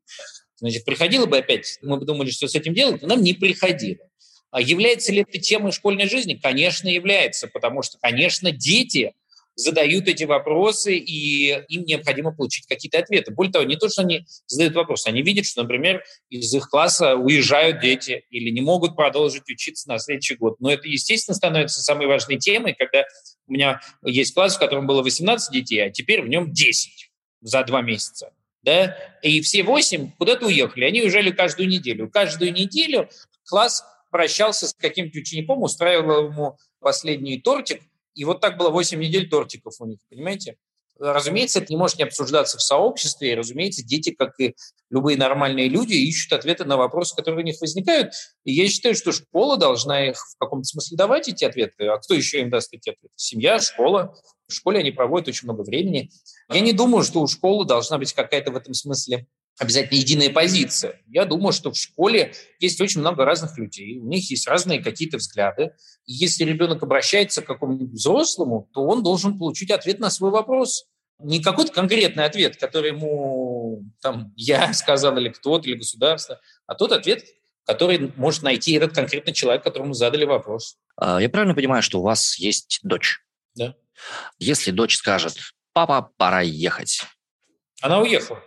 Значит, 0.55 0.85
приходило 0.85 1.27
бы 1.27 1.37
опять, 1.37 1.77
мы 1.81 1.97
бы 1.97 2.05
думали, 2.05 2.31
что 2.31 2.47
с 2.47 2.55
этим 2.55 2.73
делать, 2.73 3.01
но 3.01 3.09
нам 3.09 3.21
не 3.21 3.33
приходило. 3.33 3.99
А 4.51 4.59
является 4.59 5.11
ли 5.11 5.21
это 5.21 5.39
темой 5.39 5.71
школьной 5.71 6.09
жизни? 6.09 6.39
Конечно, 6.41 6.89
является, 6.89 7.47
потому 7.47 7.83
что, 7.83 7.97
конечно, 7.99 8.51
дети 8.51 9.13
задают 9.55 10.07
эти 10.07 10.23
вопросы, 10.23 10.95
и 10.95 11.49
им 11.67 11.83
необходимо 11.83 12.33
получить 12.33 12.65
какие-то 12.67 12.99
ответы. 12.99 13.33
Более 13.33 13.51
того, 13.51 13.65
не 13.65 13.75
то, 13.75 13.89
что 13.89 14.01
они 14.01 14.25
задают 14.47 14.75
вопросы, 14.75 15.07
они 15.07 15.21
видят, 15.21 15.45
что, 15.45 15.63
например, 15.63 16.03
из 16.29 16.53
их 16.53 16.69
класса 16.69 17.15
уезжают 17.15 17.81
дети 17.81 18.23
или 18.29 18.49
не 18.49 18.61
могут 18.61 18.95
продолжить 18.95 19.49
учиться 19.49 19.87
на 19.89 19.99
следующий 19.99 20.35
год. 20.35 20.59
Но 20.59 20.71
это, 20.71 20.87
естественно, 20.87 21.35
становится 21.35 21.81
самой 21.81 22.07
важной 22.07 22.37
темой, 22.37 22.75
когда 22.77 23.05
у 23.47 23.53
меня 23.53 23.81
есть 24.03 24.33
класс, 24.33 24.55
в 24.55 24.59
котором 24.59 24.87
было 24.87 25.03
18 25.03 25.51
детей, 25.53 25.79
а 25.79 25.89
теперь 25.89 26.21
в 26.21 26.27
нем 26.27 26.51
10 26.51 27.11
за 27.41 27.63
два 27.63 27.81
месяца. 27.81 28.31
Да? 28.63 28.95
И 29.21 29.41
все 29.41 29.63
восемь 29.63 30.11
куда-то 30.17 30.45
уехали. 30.45 30.85
Они 30.85 31.01
уезжали 31.01 31.31
каждую 31.31 31.67
неделю. 31.67 32.09
Каждую 32.09 32.53
неделю 32.53 33.09
класс 33.45 33.83
прощался 34.11 34.67
с 34.67 34.73
каким-то 34.73 35.17
учеником, 35.17 35.63
устраивал 35.63 36.27
ему 36.27 36.57
последний 36.79 37.39
тортик, 37.39 37.81
и 38.13 38.25
вот 38.25 38.41
так 38.41 38.57
было 38.57 38.69
8 38.69 38.99
недель 38.99 39.29
тортиков 39.29 39.75
у 39.79 39.85
них, 39.85 39.99
понимаете? 40.09 40.57
Разумеется, 40.99 41.59
это 41.59 41.73
не 41.73 41.77
может 41.77 41.97
не 41.97 42.03
обсуждаться 42.03 42.59
в 42.59 42.61
сообществе, 42.61 43.31
и, 43.31 43.35
разумеется, 43.35 43.83
дети, 43.83 44.11
как 44.11 44.39
и 44.39 44.55
любые 44.91 45.17
нормальные 45.17 45.67
люди, 45.67 45.93
ищут 45.93 46.33
ответы 46.33 46.63
на 46.63 46.77
вопросы, 46.77 47.15
которые 47.15 47.41
у 47.41 47.45
них 47.45 47.59
возникают. 47.59 48.13
И 48.43 48.53
я 48.53 48.69
считаю, 48.69 48.93
что 48.93 49.11
школа 49.11 49.57
должна 49.57 50.09
их 50.09 50.17
в 50.17 50.37
каком-то 50.37 50.65
смысле 50.65 50.97
давать 50.97 51.27
эти 51.27 51.43
ответы. 51.43 51.87
А 51.87 51.97
кто 51.97 52.13
еще 52.13 52.41
им 52.41 52.51
даст 52.51 52.71
эти 52.73 52.89
ответы? 52.89 53.13
Семья, 53.15 53.59
школа. 53.59 54.13
В 54.47 54.53
школе 54.53 54.81
они 54.81 54.91
проводят 54.91 55.29
очень 55.29 55.47
много 55.47 55.63
времени. 55.63 56.11
Я 56.49 56.59
не 56.59 56.73
думаю, 56.73 57.03
что 57.03 57.21
у 57.21 57.27
школы 57.27 57.65
должна 57.65 57.97
быть 57.97 58.13
какая-то 58.13 58.51
в 58.51 58.55
этом 58.55 58.75
смысле 58.75 59.25
обязательно 59.61 59.99
единая 59.99 60.31
позиция. 60.31 60.99
Я 61.07 61.25
думаю, 61.25 61.53
что 61.53 61.71
в 61.71 61.77
школе 61.77 62.33
есть 62.59 62.81
очень 62.81 62.99
много 62.99 63.25
разных 63.25 63.57
людей, 63.59 63.99
у 63.99 64.07
них 64.07 64.29
есть 64.31 64.47
разные 64.47 64.81
какие-то 64.81 65.17
взгляды. 65.17 65.73
И 66.05 66.13
если 66.13 66.43
ребенок 66.43 66.81
обращается 66.81 67.43
к 67.43 67.45
какому-нибудь 67.45 67.91
взрослому, 67.91 68.67
то 68.73 68.83
он 68.83 69.03
должен 69.03 69.37
получить 69.37 69.69
ответ 69.69 69.99
на 69.99 70.09
свой 70.09 70.31
вопрос. 70.31 70.85
Не 71.19 71.43
какой-то 71.43 71.71
конкретный 71.71 72.25
ответ, 72.25 72.57
который 72.57 72.89
ему 72.89 73.83
там, 74.01 74.33
я 74.35 74.73
сказал 74.73 75.15
или 75.17 75.29
кто-то, 75.29 75.69
или 75.69 75.77
государство, 75.77 76.41
а 76.65 76.73
тот 76.73 76.91
ответ, 76.91 77.23
который 77.63 78.11
может 78.15 78.41
найти 78.41 78.73
этот 78.73 78.95
конкретный 78.95 79.33
человек, 79.33 79.63
которому 79.63 79.93
задали 79.93 80.25
вопрос. 80.25 80.77
А, 80.97 81.21
я 81.21 81.29
правильно 81.29 81.53
понимаю, 81.53 81.83
что 81.83 81.99
у 81.99 82.03
вас 82.03 82.39
есть 82.39 82.79
дочь? 82.81 83.19
Да. 83.53 83.75
Если 84.39 84.71
дочь 84.71 84.95
скажет, 84.95 85.37
папа, 85.71 86.09
пора 86.17 86.41
ехать. 86.41 87.03
Она 87.79 87.99
уехала. 87.99 88.41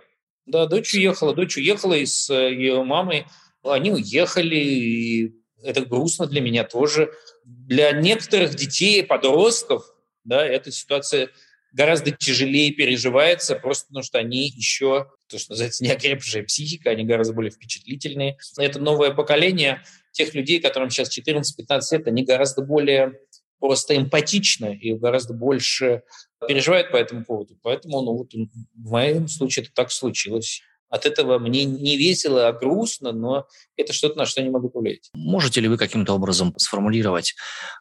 Да, 0.46 0.66
дочь 0.66 0.94
уехала, 0.94 1.34
дочь 1.34 1.56
уехала 1.56 1.94
и 1.94 2.06
с 2.06 2.28
э, 2.30 2.52
ее 2.54 2.82
мамой. 2.82 3.26
Они 3.62 3.90
уехали, 3.90 4.56
и 4.56 5.34
это 5.62 5.84
грустно 5.84 6.26
для 6.26 6.40
меня 6.40 6.64
тоже. 6.64 7.12
Для 7.44 7.92
некоторых 7.92 8.54
детей, 8.54 9.02
подростков, 9.02 9.84
да, 10.24 10.44
эта 10.46 10.70
ситуация 10.70 11.30
гораздо 11.72 12.12
тяжелее 12.12 12.70
переживается, 12.72 13.56
просто 13.56 13.88
потому 13.88 14.04
что 14.04 14.18
они 14.18 14.46
еще, 14.46 15.10
то, 15.28 15.38
что 15.38 15.52
называется, 15.52 15.82
неокрепшая 15.84 16.44
психика, 16.44 16.90
они 16.90 17.04
гораздо 17.04 17.34
более 17.34 17.50
впечатлительные. 17.50 18.38
Это 18.58 18.78
новое 18.78 19.10
поколение 19.12 19.82
тех 20.12 20.34
людей, 20.34 20.60
которым 20.60 20.90
сейчас 20.90 21.16
14-15 21.16 21.80
лет, 21.90 22.06
они 22.06 22.24
гораздо 22.24 22.62
более 22.62 23.18
просто 23.64 23.96
эмпатичны 23.96 24.76
и 24.76 24.92
гораздо 24.92 25.32
больше 25.32 26.02
переживают 26.46 26.90
по 26.90 26.98
этому 26.98 27.24
поводу. 27.24 27.56
Поэтому 27.62 28.02
ну, 28.02 28.12
вот 28.12 28.30
в 28.34 28.90
моем 28.90 29.26
случае 29.26 29.64
это 29.64 29.72
так 29.72 29.90
случилось. 29.90 30.60
От 30.90 31.06
этого 31.06 31.38
мне 31.38 31.64
не 31.64 31.96
весело, 31.96 32.46
а 32.46 32.52
грустно, 32.52 33.12
но 33.12 33.46
это 33.78 33.94
что-то, 33.94 34.18
на 34.18 34.26
что 34.26 34.42
я 34.42 34.46
не 34.46 34.52
могу 34.52 34.68
повлиять. 34.68 35.08
Можете 35.14 35.62
ли 35.62 35.68
вы 35.68 35.78
каким-то 35.78 36.12
образом 36.12 36.52
сформулировать 36.58 37.34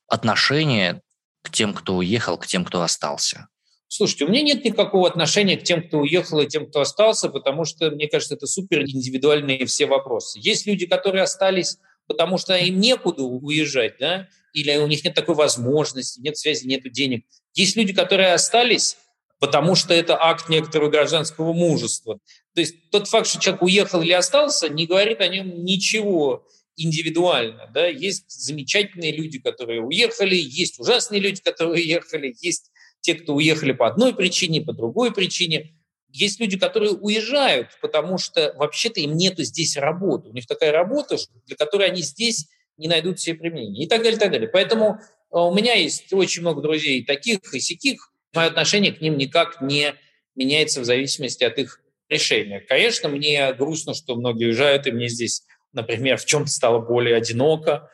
отношение 0.08 1.02
к 1.42 1.52
тем, 1.52 1.74
кто 1.74 1.98
уехал, 1.98 2.38
к 2.38 2.48
тем, 2.48 2.64
кто 2.64 2.82
остался? 2.82 3.50
Слушайте, 3.90 4.24
у 4.24 4.30
меня 4.30 4.42
нет 4.42 4.64
никакого 4.64 5.06
отношения 5.06 5.58
к 5.58 5.64
тем, 5.64 5.86
кто 5.86 6.00
уехал 6.00 6.40
и 6.40 6.48
тем, 6.48 6.66
кто 6.66 6.80
остался, 6.80 7.28
потому 7.28 7.66
что, 7.66 7.92
мне 7.92 8.08
кажется, 8.08 8.36
это 8.36 8.48
супер 8.48 8.84
индивидуальные 8.84 9.66
все 9.66 9.86
вопросы. 9.86 10.40
Есть 10.42 10.66
люди, 10.66 10.86
которые 10.86 11.24
остались, 11.24 11.78
потому 12.08 12.38
что 12.38 12.56
им 12.56 12.80
некуда 12.80 13.24
уезжать, 13.24 13.98
да, 14.00 14.28
или 14.54 14.76
у 14.78 14.88
них 14.88 15.04
нет 15.04 15.14
такой 15.14 15.36
возможности, 15.36 16.20
нет 16.20 16.38
связи, 16.38 16.68
нет 16.68 16.84
денег. 16.92 17.26
Есть 17.54 17.76
люди, 17.76 17.94
которые 17.94 18.34
остались, 18.34 18.98
потому 19.40 19.76
что 19.76 19.94
это 19.94 20.18
акт 20.22 20.50
некоторого 20.50 20.90
гражданского 20.90 21.54
мужества. 21.54 22.20
То 22.56 22.62
есть 22.62 22.90
тот 22.92 23.08
факт, 23.08 23.28
что 23.28 23.40
человек 23.40 23.62
уехал 23.64 24.02
или 24.02 24.12
остался, 24.12 24.70
не 24.70 24.86
говорит 24.86 25.22
о 25.22 25.28
нем 25.28 25.64
ничего 25.64 26.48
индивидуально. 26.76 27.70
Да? 27.74 27.88
Есть 27.88 28.30
замечательные 28.30 29.12
люди, 29.12 29.40
которые 29.40 29.82
уехали, 29.82 30.36
есть 30.36 30.80
ужасные 30.80 31.20
люди, 31.20 31.42
которые 31.42 31.84
уехали, 31.84 32.36
есть 32.40 32.72
те, 33.02 33.16
кто 33.16 33.36
уехали 33.36 33.74
по 33.74 33.88
одной 33.88 34.16
причине, 34.16 34.62
по 34.62 34.74
другой 34.74 35.14
причине. 35.14 35.76
Есть 36.14 36.40
люди, 36.40 36.60
которые 36.60 36.92
уезжают, 36.92 37.70
потому 37.82 38.20
что 38.20 38.54
вообще-то 38.56 39.00
им 39.00 39.18
нету 39.18 39.42
здесь 39.44 39.76
работы. 39.76 40.30
У 40.30 40.34
них 40.34 40.46
такая 40.46 40.72
работа, 40.72 41.18
для 41.48 41.56
которой 41.56 41.88
они 41.88 42.04
здесь 42.04 42.48
не 42.78 42.88
найдут 42.88 43.20
себе 43.20 43.36
применения 43.36 43.86
и 43.86 43.88
так 43.88 44.04
далее, 44.04 44.18
и 44.18 44.20
так 44.20 44.32
далее. 44.32 44.48
Поэтому 44.48 45.00
э, 45.00 45.00
у 45.32 45.52
меня 45.56 45.74
есть 45.74 46.14
очень 46.14 46.44
много 46.44 46.62
друзей 46.62 47.04
таких 47.04 47.40
и 47.56 47.60
сяких. 47.60 48.12
Мое 48.36 48.46
отношение 48.46 48.94
к 48.94 49.02
ним 49.02 49.18
никак 49.18 49.60
не 49.60 49.96
меняется 50.36 50.82
в 50.82 50.86
зависимости 50.86 51.44
от 51.44 51.58
их 51.58 51.82
решения. 52.10 52.60
Конечно, 52.60 53.10
мне 53.10 53.52
грустно, 53.54 53.96
что 53.96 54.16
многие 54.16 54.46
уезжают, 54.46 54.86
и 54.86 54.92
мне 54.92 55.08
здесь, 55.08 55.42
например, 55.72 56.18
в 56.18 56.26
чем-то 56.26 56.52
стало 56.52 56.78
более 56.78 57.16
одиноко. 57.16 57.90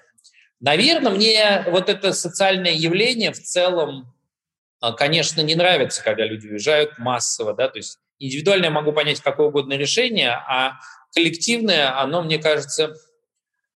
Наверное, 0.59 1.13
мне 1.13 1.63
вот 1.67 1.87
это 1.87 2.11
социальное 2.11 2.73
явление 2.73 3.31
в 3.31 3.41
целом, 3.41 4.13
э, 4.83 4.91
конечно, 4.97 5.39
не 5.39 5.55
нравится, 5.55 6.03
когда 6.03 6.25
люди 6.25 6.47
уезжают 6.47 6.97
массово, 6.97 7.53
да, 7.53 7.69
то 7.69 7.77
есть 7.77 7.97
индивидуально 8.19 8.65
я 8.65 8.71
могу 8.71 8.91
понять 8.91 9.21
какое 9.21 9.47
угодно 9.47 9.73
решение, 9.73 10.31
а 10.31 10.79
коллективное, 11.13 11.99
оно, 11.99 12.21
мне 12.21 12.37
кажется, 12.37 12.93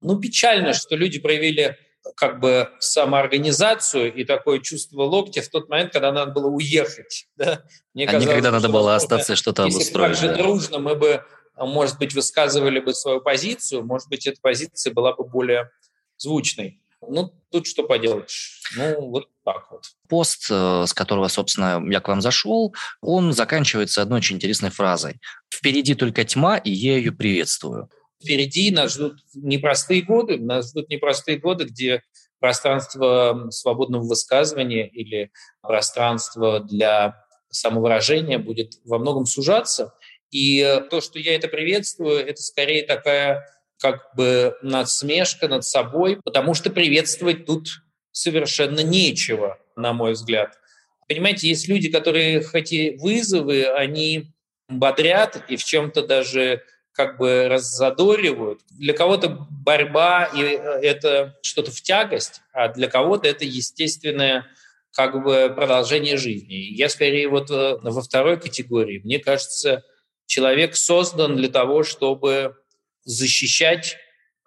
ну, 0.01 0.19
печально, 0.19 0.75
что 0.75 0.97
люди 0.97 1.21
проявили 1.21 1.79
как 2.17 2.41
бы 2.41 2.69
самоорганизацию 2.81 4.13
и 4.13 4.25
такое 4.25 4.59
чувство 4.59 5.05
локтя 5.05 5.43
в 5.43 5.49
тот 5.49 5.69
момент, 5.69 5.93
когда 5.93 6.13
надо 6.13 6.33
было 6.33 6.49
уехать. 6.49 7.29
Да? 7.37 7.63
Мне 7.95 8.05
а 8.05 8.07
казалось, 8.07 8.27
не 8.27 8.33
когда 8.33 8.51
надо 8.51 8.69
было 8.69 8.95
остаться 8.95 9.37
что-то 9.37 9.65
обустроить. 9.65 10.11
Если 10.11 10.27
так 10.27 10.33
же 10.33 10.37
да. 10.37 10.43
дружно 10.43 10.79
мы 10.79 10.97
бы, 10.97 11.25
может 11.57 11.99
быть, 11.99 12.15
высказывали 12.15 12.81
бы 12.81 12.95
свою 12.95 13.21
позицию, 13.21 13.85
может 13.85 14.09
быть, 14.09 14.27
эта 14.27 14.41
позиция 14.41 14.93
была 14.93 15.15
бы 15.15 15.25
более 15.25 15.71
звучной. 16.17 16.82
Ну, 17.09 17.33
тут 17.51 17.67
что 17.67 17.83
поделаешь. 17.83 18.61
Ну, 18.77 19.09
вот 19.11 19.29
так 19.45 19.71
вот. 19.71 19.85
Пост, 20.09 20.47
э, 20.51 20.85
с 20.87 20.95
которого, 20.95 21.29
собственно, 21.29 21.83
я 21.91 22.01
к 22.01 22.09
вам 22.09 22.21
зашел, 22.21 22.75
он 23.01 23.33
заканчивается 23.33 24.03
одной 24.03 24.19
очень 24.19 24.37
интересной 24.37 24.71
фразой. 24.71 25.21
«Впереди 25.53 25.95
только 25.95 26.25
тьма, 26.25 26.57
и 26.57 26.71
я 26.71 26.97
ее 26.97 27.13
приветствую» 27.13 27.89
впереди 28.23 28.71
нас 28.71 28.95
ждут 28.95 29.19
непростые 29.35 30.03
годы, 30.03 30.39
нас 30.39 30.71
ждут 30.71 30.89
непростые 30.89 31.39
годы, 31.39 31.65
где 31.65 32.03
пространство 32.39 33.49
свободного 33.51 34.03
высказывания 34.03 34.89
или 34.89 35.31
пространство 35.61 36.61
для 36.61 37.25
самовыражения 37.51 38.39
будет 38.39 38.75
во 38.85 38.99
многом 38.99 39.27
сужаться. 39.27 39.95
И 40.31 40.81
то, 40.91 41.01
что 41.01 41.19
я 41.19 41.35
это 41.35 41.49
приветствую, 41.49 42.19
это 42.19 42.41
скорее 42.41 42.85
такая 42.85 43.47
как 43.83 44.15
бы 44.15 44.57
надсмешка 44.63 45.49
над 45.49 45.65
собой, 45.65 46.21
потому 46.23 46.55
что 46.55 46.71
приветствовать 46.71 47.47
тут 47.47 47.83
совершенно 48.13 48.81
нечего, 48.81 49.59
на 49.75 49.93
мой 49.93 50.13
взгляд. 50.13 50.61
Понимаете, 51.09 51.49
есть 51.49 51.67
люди, 51.67 51.91
которые, 51.91 52.43
хоть 52.45 52.73
и 52.73 52.97
вызовы, 52.97 53.65
они 53.65 54.33
бодрят 54.69 55.43
и 55.49 55.57
в 55.57 55.65
чем-то 55.65 56.07
даже 56.07 56.63
как 56.93 57.19
бы 57.19 57.49
раззадоривают. 57.49 58.61
Для 58.71 58.95
кого-то 58.95 59.47
борьба 59.51 60.27
и 60.27 60.43
э, 60.43 60.59
это 60.83 61.39
что-то 61.43 61.73
в 61.73 61.81
тягость, 61.83 62.43
а 62.53 62.69
для 62.69 62.89
кого-то 62.89 63.27
это 63.27 63.45
естественное 63.45 64.47
как 64.93 65.23
бы 65.25 65.53
продолжение 65.55 66.19
жизни. 66.19 66.55
Я 66.55 66.89
скорее 66.89 67.29
вот 67.29 67.51
э, 67.51 67.79
во 67.83 68.03
второй 68.03 68.39
категории. 68.39 69.01
Мне 69.03 69.19
кажется, 69.19 69.85
человек 70.27 70.77
создан 70.77 71.37
для 71.37 71.49
того, 71.49 71.83
чтобы 71.83 72.57
защищать 73.05 73.97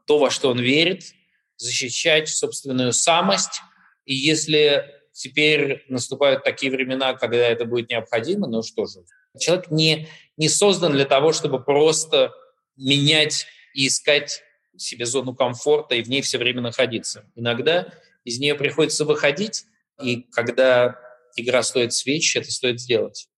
то, 0.06 0.20
во 0.20 0.30
что 0.30 0.50
он 0.50 0.60
верит, 0.60 1.14
защищать 1.58 2.30
собственную 2.30 2.94
самость. 2.94 3.62
И 4.06 4.14
если 4.14 4.86
теперь 5.14 5.86
наступают 5.90 6.44
такие 6.44 6.72
времена, 6.72 7.14
когда 7.14 7.38
это 7.38 7.66
будет 7.66 7.90
необходимо, 7.90 8.48
ну 8.48 8.62
что 8.62 8.86
же, 8.86 9.06
Человек 9.40 9.72
не, 9.72 10.08
не 10.38 10.50
создан 10.50 10.94
для 10.94 11.06
того, 11.06 11.34
чтобы 11.34 11.64
просто 11.64 12.34
менять 12.78 13.46
и 13.74 13.88
искать 13.88 14.42
себе 14.78 15.06
зону 15.06 15.34
комфорта 15.34 15.96
и 15.96 16.04
в 16.04 16.10
ней 16.10 16.22
все 16.22 16.38
время 16.38 16.62
находиться. 16.62 17.30
Иногда 17.36 17.94
из 18.24 18.40
нее 18.40 18.56
приходится 18.56 19.06
выходить, 19.06 19.66
и 20.02 20.24
когда 20.32 21.00
игра 21.36 21.64
стоит 21.64 21.94
свеч, 21.94 22.36
это 22.36 22.52
стоит 22.52 22.80
сделать. 22.82 23.30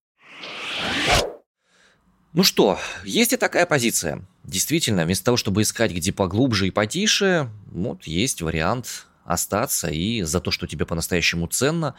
Ну 2.32 2.42
что, 2.42 2.78
есть 3.04 3.32
и 3.32 3.36
такая 3.36 3.66
позиция. 3.66 4.24
Действительно, 4.44 5.04
вместо 5.04 5.24
того, 5.24 5.36
чтобы 5.36 5.62
искать 5.62 5.92
где 5.92 6.12
поглубже 6.12 6.66
и 6.66 6.70
потише, 6.70 7.50
вот 7.66 8.06
есть 8.06 8.42
вариант 8.42 9.06
остаться 9.24 9.88
и 9.88 10.22
за 10.22 10.40
то, 10.40 10.50
что 10.50 10.66
тебе 10.66 10.86
по-настоящему 10.86 11.46
ценно, 11.46 11.94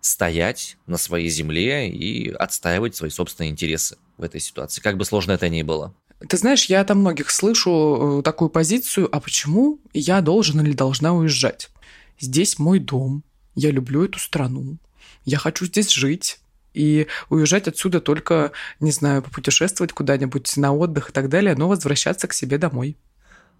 стоять 0.00 0.78
на 0.86 0.96
своей 0.96 1.28
земле 1.28 1.90
и 1.90 2.30
отстаивать 2.30 2.96
свои 2.96 3.10
собственные 3.10 3.50
интересы 3.50 3.98
в 4.16 4.22
этой 4.22 4.40
ситуации, 4.40 4.80
как 4.80 4.96
бы 4.96 5.04
сложно 5.04 5.32
это 5.32 5.48
ни 5.48 5.62
было. 5.62 5.94
Ты 6.26 6.36
знаешь, 6.36 6.66
я 6.66 6.80
от 6.80 6.90
многих 6.90 7.30
слышу 7.30 8.20
э, 8.20 8.22
такую 8.22 8.50
позицию, 8.50 9.08
а 9.14 9.20
почему 9.20 9.78
я 9.94 10.20
должен 10.20 10.60
или 10.60 10.72
должна 10.72 11.14
уезжать? 11.14 11.70
Здесь 12.18 12.58
мой 12.58 12.78
дом, 12.78 13.24
я 13.54 13.70
люблю 13.70 14.04
эту 14.04 14.18
страну, 14.18 14.78
я 15.24 15.38
хочу 15.38 15.66
здесь 15.66 15.90
жить, 15.90 16.38
и 16.74 17.06
уезжать 17.28 17.68
отсюда 17.68 18.00
только, 18.00 18.52
не 18.80 18.90
знаю, 18.90 19.22
попутешествовать 19.22 19.92
куда-нибудь 19.92 20.56
на 20.56 20.72
отдых 20.72 21.10
и 21.10 21.12
так 21.12 21.28
далее, 21.28 21.54
но 21.56 21.68
возвращаться 21.68 22.28
к 22.28 22.32
себе 22.32 22.58
домой. 22.58 22.96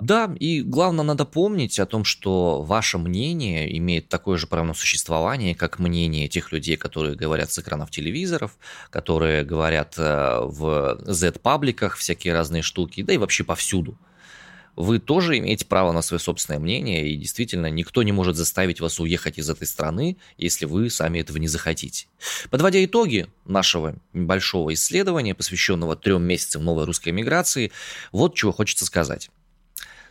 Да, 0.00 0.34
и 0.40 0.62
главное, 0.62 1.04
надо 1.04 1.26
помнить 1.26 1.78
о 1.78 1.84
том, 1.84 2.04
что 2.04 2.62
ваше 2.62 2.96
мнение 2.96 3.76
имеет 3.76 4.08
такое 4.08 4.38
же 4.38 4.46
право 4.46 4.64
на 4.64 4.74
существование, 4.74 5.54
как 5.54 5.78
мнение 5.78 6.26
тех 6.26 6.52
людей, 6.52 6.76
которые 6.76 7.16
говорят 7.16 7.52
с 7.52 7.58
экранов 7.58 7.90
телевизоров, 7.90 8.56
которые 8.88 9.44
говорят 9.44 9.96
э, 9.98 10.40
в 10.42 10.98
Z-пабликах 11.04 11.96
всякие 11.96 12.32
разные 12.32 12.62
штуки, 12.62 13.02
да 13.02 13.12
и 13.12 13.18
вообще 13.18 13.44
повсюду. 13.44 13.98
Вы 14.80 14.98
тоже 14.98 15.36
имеете 15.36 15.66
право 15.66 15.92
на 15.92 16.00
свое 16.00 16.18
собственное 16.18 16.58
мнение, 16.58 17.06
и 17.06 17.16
действительно 17.16 17.66
никто 17.66 18.02
не 18.02 18.12
может 18.12 18.36
заставить 18.36 18.80
вас 18.80 18.98
уехать 18.98 19.36
из 19.36 19.50
этой 19.50 19.66
страны, 19.66 20.16
если 20.38 20.64
вы 20.64 20.88
сами 20.88 21.18
этого 21.18 21.36
не 21.36 21.48
захотите. 21.48 22.06
Подводя 22.48 22.82
итоги 22.82 23.26
нашего 23.44 23.96
небольшого 24.14 24.72
исследования, 24.72 25.34
посвященного 25.34 25.96
трем 25.96 26.22
месяцам 26.22 26.64
новой 26.64 26.86
русской 26.86 27.10
миграции, 27.10 27.72
вот 28.10 28.34
чего 28.34 28.52
хочется 28.52 28.86
сказать. 28.86 29.30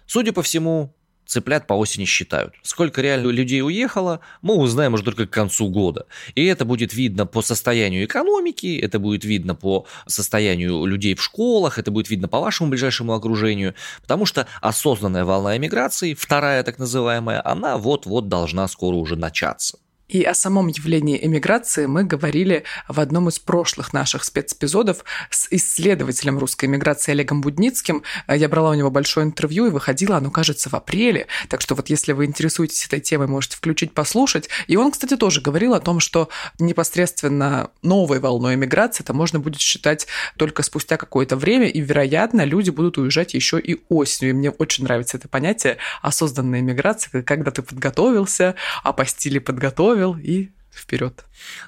Судя 0.05 0.33
по 0.33 0.43
всему, 0.43 0.93
цыплят 1.29 1.67
по 1.67 1.73
осени 1.73 2.05
считают. 2.05 2.55
Сколько 2.63 3.01
реально 3.01 3.27
людей 3.27 3.61
уехало, 3.61 4.19
мы 4.41 4.55
узнаем 4.55 4.95
уже 4.95 5.03
только 5.03 5.27
к 5.27 5.29
концу 5.29 5.69
года. 5.69 6.07
И 6.33 6.43
это 6.45 6.65
будет 6.65 6.93
видно 6.93 7.25
по 7.25 7.41
состоянию 7.41 8.05
экономики, 8.05 8.79
это 8.79 8.99
будет 8.99 9.23
видно 9.23 9.53
по 9.53 9.85
состоянию 10.07 10.85
людей 10.85 11.13
в 11.13 11.21
школах, 11.21 11.77
это 11.77 11.91
будет 11.91 12.09
видно 12.09 12.27
по 12.27 12.39
вашему 12.39 12.69
ближайшему 12.71 13.13
окружению, 13.13 13.75
потому 14.01 14.25
что 14.25 14.47
осознанная 14.59 15.23
волна 15.23 15.55
эмиграции, 15.55 16.15
вторая 16.15 16.63
так 16.63 16.79
называемая, 16.79 17.45
она 17.45 17.77
вот-вот 17.77 18.27
должна 18.27 18.67
скоро 18.67 18.95
уже 18.95 19.15
начаться. 19.15 19.77
И 20.09 20.23
о 20.23 20.33
самом 20.33 20.67
явлении 20.67 21.23
эмиграции 21.23 21.85
мы 21.85 22.03
говорили 22.03 22.63
в 22.87 22.99
одном 22.99 23.29
из 23.29 23.37
прошлых 23.37 23.93
наших 23.93 24.23
спецэпизодов 24.23 25.05
с 25.29 25.47
исследователем 25.51 26.39
русской 26.39 26.65
эмиграции 26.65 27.11
Олегом 27.11 27.41
Будницким. 27.41 28.01
Я 28.27 28.49
брала 28.49 28.71
у 28.71 28.73
него 28.73 28.89
большое 28.89 29.27
интервью, 29.27 29.67
и 29.67 29.69
выходило 29.69 30.17
оно, 30.17 30.31
кажется, 30.31 30.69
в 30.69 30.73
апреле. 30.73 31.27
Так 31.47 31.61
что 31.61 31.75
вот 31.75 31.91
если 31.91 32.13
вы 32.13 32.25
интересуетесь 32.25 32.87
этой 32.87 33.01
темой, 33.01 33.27
можете 33.27 33.57
включить, 33.57 33.93
послушать. 33.93 34.49
И 34.65 34.77
он, 34.77 34.91
кстати, 34.91 35.15
тоже 35.15 35.41
говорил 35.41 35.75
о 35.75 35.79
том, 35.79 35.99
что 35.99 36.29
непосредственно 36.57 37.69
новой 37.83 38.19
волной 38.19 38.55
эмиграции 38.55 39.03
это 39.03 39.13
можно 39.13 39.39
будет 39.39 39.61
считать 39.61 40.07
только 40.37 40.63
спустя 40.63 40.97
какое-то 40.97 41.35
время, 41.35 41.67
и, 41.67 41.81
вероятно, 41.81 42.45
люди 42.45 42.71
будут 42.71 42.97
уезжать 42.97 43.35
еще 43.35 43.59
и 43.59 43.79
осенью. 43.89 44.31
И 44.31 44.33
мне 44.33 44.49
очень 44.49 44.85
нравится 44.85 45.17
это 45.17 45.27
понятие 45.27 45.77
осознанная 46.01 46.61
эмиграция, 46.61 47.21
когда 47.21 47.51
ты 47.51 47.61
подготовился, 47.61 48.55
а 48.83 48.91
по 48.91 49.05
стиле 49.05 49.39
добавил 49.99 50.17
и 50.17 50.49
вперед. 50.71 51.25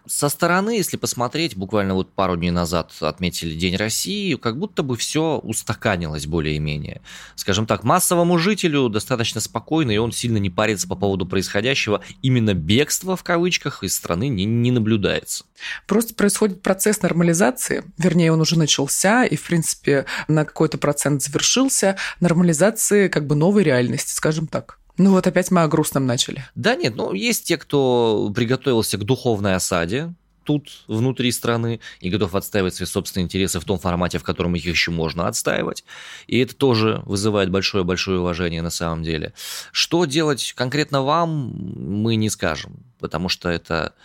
Со 0.07 0.29
стороны, 0.29 0.77
если 0.77 0.95
посмотреть, 0.95 1.57
буквально 1.57 1.95
вот 1.95 2.13
пару 2.13 2.37
дней 2.37 2.51
назад 2.51 2.93
отметили 3.01 3.55
День 3.55 3.75
России, 3.75 4.35
как 4.35 4.57
будто 4.57 4.83
бы 4.83 4.95
все 4.95 5.37
устаканилось 5.39 6.27
более-менее. 6.27 7.01
Скажем 7.35 7.65
так, 7.65 7.83
массовому 7.83 8.37
жителю 8.37 8.87
достаточно 8.87 9.41
спокойно, 9.41 9.91
и 9.91 9.97
он 9.97 10.13
сильно 10.13 10.37
не 10.37 10.49
парится 10.49 10.87
по 10.87 10.95
поводу 10.95 11.25
происходящего. 11.25 12.01
Именно 12.21 12.53
бегство, 12.53 13.17
в 13.17 13.23
кавычках, 13.23 13.83
из 13.83 13.95
страны 13.95 14.29
не, 14.29 14.45
не 14.45 14.71
наблюдается. 14.71 15.43
Просто 15.87 16.13
происходит 16.13 16.61
процесс 16.61 17.01
нормализации, 17.01 17.83
вернее, 17.97 18.31
он 18.31 18.39
уже 18.39 18.57
начался 18.57 19.25
и, 19.25 19.35
в 19.35 19.43
принципе, 19.43 20.05
на 20.27 20.45
какой-то 20.45 20.77
процент 20.77 21.21
завершился, 21.21 21.97
нормализации 22.21 23.09
как 23.09 23.27
бы 23.27 23.35
новой 23.35 23.63
реальности, 23.63 24.13
скажем 24.13 24.47
так. 24.47 24.77
Ну 25.01 25.13
вот 25.13 25.25
опять 25.25 25.49
мы 25.49 25.63
о 25.63 25.67
грустном 25.67 26.05
начали. 26.05 26.45
Да 26.53 26.75
нет, 26.75 26.95
ну 26.95 27.11
есть 27.11 27.45
те, 27.45 27.57
кто 27.57 28.31
приготовился 28.35 28.99
к 28.99 29.03
духовной 29.03 29.55
осаде, 29.55 30.13
тут, 30.43 30.83
внутри 30.87 31.31
страны, 31.31 31.79
и 32.01 32.09
готов 32.11 32.35
отстаивать 32.35 32.75
свои 32.75 32.85
собственные 32.85 33.25
интересы 33.25 33.59
в 33.59 33.65
том 33.65 33.79
формате, 33.79 34.19
в 34.19 34.23
котором 34.23 34.55
их 34.55 34.63
еще 34.63 34.91
можно 34.91 35.27
отстаивать. 35.27 35.83
И 36.27 36.37
это 36.37 36.55
тоже 36.55 37.01
вызывает 37.05 37.49
большое-большое 37.49 38.19
уважение 38.19 38.61
на 38.61 38.69
самом 38.69 39.01
деле. 39.01 39.33
Что 39.71 40.05
делать 40.05 40.53
конкретно 40.55 41.01
вам, 41.01 41.51
мы 41.75 42.15
не 42.15 42.29
скажем, 42.29 42.83
потому 42.99 43.27
что 43.27 43.49
это 43.49 43.95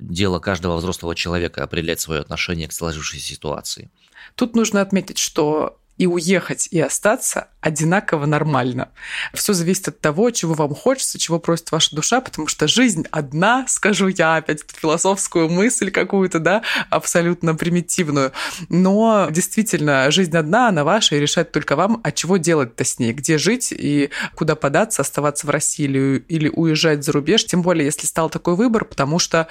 дело 0.00 0.40
каждого 0.40 0.78
взрослого 0.78 1.14
человека 1.14 1.62
определять 1.62 2.00
свое 2.00 2.22
отношение 2.22 2.66
к 2.66 2.72
сложившейся 2.72 3.24
ситуации. 3.24 3.88
Тут 4.34 4.56
нужно 4.56 4.80
отметить, 4.80 5.18
что 5.18 5.79
и 6.00 6.06
уехать, 6.06 6.66
и 6.70 6.80
остаться 6.80 7.48
одинаково 7.60 8.24
нормально. 8.24 8.88
Все 9.34 9.52
зависит 9.52 9.88
от 9.88 10.00
того, 10.00 10.30
чего 10.30 10.54
вам 10.54 10.74
хочется, 10.74 11.18
чего 11.18 11.38
просит 11.38 11.72
ваша 11.72 11.94
душа, 11.94 12.22
потому 12.22 12.48
что 12.48 12.66
жизнь 12.66 13.04
одна, 13.10 13.66
скажу 13.68 14.08
я, 14.08 14.36
опять 14.36 14.60
философскую 14.66 15.50
мысль 15.50 15.90
какую-то, 15.90 16.38
да, 16.38 16.62
абсолютно 16.88 17.54
примитивную. 17.54 18.32
Но 18.70 19.28
действительно, 19.30 20.10
жизнь 20.10 20.34
одна, 20.34 20.68
она 20.68 20.84
ваша, 20.84 21.16
и 21.16 21.20
решать 21.20 21.52
только 21.52 21.76
вам, 21.76 22.00
а 22.02 22.12
чего 22.12 22.38
делать-то 22.38 22.82
с 22.82 22.98
ней, 22.98 23.12
где 23.12 23.36
жить 23.36 23.70
и 23.70 24.08
куда 24.34 24.56
податься, 24.56 25.02
оставаться 25.02 25.46
в 25.46 25.50
России 25.50 25.84
или, 25.84 26.24
или 26.28 26.48
уезжать 26.48 27.04
за 27.04 27.12
рубеж, 27.12 27.44
тем 27.44 27.60
более, 27.60 27.84
если 27.84 28.06
стал 28.06 28.30
такой 28.30 28.56
выбор, 28.56 28.86
потому 28.86 29.18
что... 29.18 29.48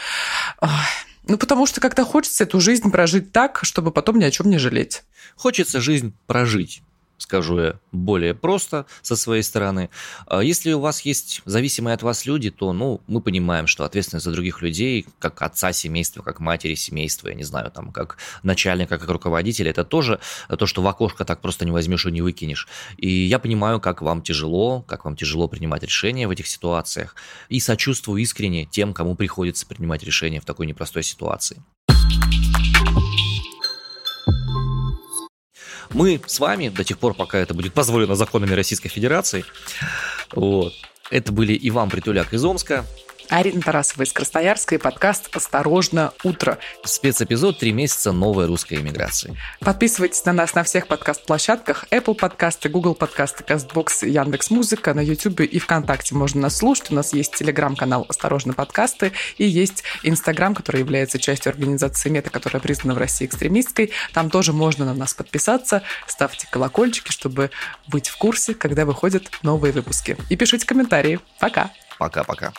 Ну, 1.29 1.37
потому 1.37 1.67
что 1.67 1.79
когда 1.79 2.03
хочется 2.03 2.43
эту 2.43 2.59
жизнь 2.59 2.89
прожить 2.89 3.31
так, 3.31 3.59
чтобы 3.61 3.91
потом 3.91 4.17
ни 4.17 4.23
о 4.23 4.31
чем 4.31 4.49
не 4.49 4.57
жалеть. 4.57 5.03
Хочется 5.35 5.79
жизнь 5.79 6.13
прожить 6.25 6.81
скажу 7.19 7.59
я 7.59 7.79
более 7.91 8.33
просто 8.33 8.85
со 9.01 9.15
своей 9.15 9.43
стороны. 9.43 9.89
А 10.25 10.41
если 10.41 10.71
у 10.73 10.79
вас 10.79 11.01
есть 11.01 11.41
зависимые 11.45 11.93
от 11.93 12.01
вас 12.01 12.25
люди, 12.25 12.49
то, 12.49 12.73
ну, 12.73 13.01
мы 13.07 13.21
понимаем, 13.21 13.67
что 13.67 13.83
ответственность 13.83 14.25
за 14.25 14.31
других 14.31 14.61
людей, 14.61 15.05
как 15.19 15.41
отца 15.41 15.71
семейства, 15.71 16.23
как 16.23 16.39
матери 16.39 16.75
семейства, 16.75 17.27
я 17.27 17.35
не 17.35 17.43
знаю, 17.43 17.71
там, 17.71 17.91
как 17.91 18.17
начальника, 18.41 18.97
как 18.97 19.09
руководителя, 19.09 19.69
это 19.69 19.83
тоже 19.83 20.19
то, 20.47 20.65
что 20.65 20.81
в 20.81 20.87
окошко 20.87 21.25
так 21.25 21.41
просто 21.41 21.65
не 21.65 21.71
возьмешь 21.71 22.05
и 22.05 22.11
не 22.11 22.21
выкинешь. 22.21 22.67
И 22.97 23.09
я 23.09 23.37
понимаю, 23.39 23.79
как 23.79 24.01
вам 24.01 24.21
тяжело, 24.21 24.81
как 24.81 25.05
вам 25.05 25.15
тяжело 25.15 25.47
принимать 25.47 25.83
решения 25.83 26.27
в 26.27 26.31
этих 26.31 26.47
ситуациях, 26.47 27.15
и 27.49 27.59
сочувствую 27.59 28.21
искренне 28.21 28.65
тем, 28.65 28.93
кому 28.93 29.15
приходится 29.15 29.67
принимать 29.67 30.03
решения 30.03 30.39
в 30.39 30.45
такой 30.45 30.65
непростой 30.65 31.03
ситуации. 31.03 31.61
Мы 35.91 36.21
с 36.25 36.39
вами 36.39 36.69
до 36.69 36.83
тех 36.83 36.97
пор, 36.99 37.13
пока 37.13 37.37
это 37.39 37.53
будет 37.53 37.73
позволено 37.73 38.15
законами 38.15 38.53
Российской 38.53 38.89
Федерации. 38.89 39.43
Вот. 40.33 40.73
Это 41.09 41.31
были 41.31 41.57
Иван 41.61 41.89
Притуляк 41.89 42.33
из 42.33 42.43
Омска. 42.45 42.85
Арина 43.29 43.61
Тарасова 43.61 44.03
из 44.03 44.11
Красноярска 44.11 44.75
и 44.75 44.77
подкаст 44.79 45.29
«Осторожно, 45.35 46.13
утро». 46.23 46.57
Спецэпизод 46.83 47.59
«Три 47.59 47.71
месяца 47.71 48.11
новой 48.11 48.47
русской 48.47 48.79
эмиграции». 48.79 49.37
Подписывайтесь 49.59 50.25
на 50.25 50.33
нас 50.33 50.55
на 50.55 50.63
всех 50.63 50.87
подкаст-площадках 50.87 51.85
Apple 51.91 52.15
подкасты, 52.15 52.69
Google 52.69 52.95
подкасты, 52.95 53.43
CastBox, 53.43 54.07
Яндекс 54.07 54.49
Музыка, 54.49 54.95
на 54.95 55.01
YouTube 55.01 55.41
и 55.41 55.59
ВКонтакте 55.59 56.15
можно 56.15 56.41
нас 56.41 56.57
слушать. 56.57 56.89
У 56.89 56.95
нас 56.95 57.13
есть 57.13 57.35
телеграм-канал 57.35 58.03
«Осторожно, 58.09 58.53
подкасты» 58.53 59.11
и 59.37 59.45
есть 59.45 59.83
Инстаграм, 60.01 60.55
который 60.55 60.79
является 60.79 61.19
частью 61.19 61.51
организации 61.51 62.09
Мета, 62.09 62.31
которая 62.31 62.61
признана 62.61 62.95
в 62.95 62.97
России 62.97 63.27
экстремистской. 63.27 63.91
Там 64.11 64.31
тоже 64.31 64.53
можно 64.53 64.85
на 64.85 64.95
нас 64.95 65.13
подписаться. 65.13 65.83
Ставьте 66.07 66.47
колокольчики, 66.49 67.11
чтобы 67.11 67.51
быть 67.87 68.07
в 68.07 68.17
курсе, 68.17 68.55
когда 68.55 68.85
выходят 68.85 69.29
новые 69.43 69.71
выпуски. 69.71 70.17
И 70.29 70.35
пишите 70.35 70.65
комментарии. 70.65 71.19
Пока! 71.39 71.69
Пока-пока. 71.99 72.53